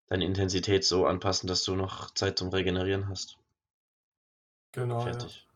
deine 0.08 0.26
Intensität 0.26 0.84
so 0.84 1.06
anpassen, 1.06 1.48
dass 1.48 1.64
du 1.64 1.76
noch 1.76 2.12
Zeit 2.12 2.38
zum 2.38 2.50
Regenerieren 2.50 3.08
hast. 3.08 3.38
Genau. 4.74 5.00
Ja. 5.00 5.14
Fertig. 5.14 5.48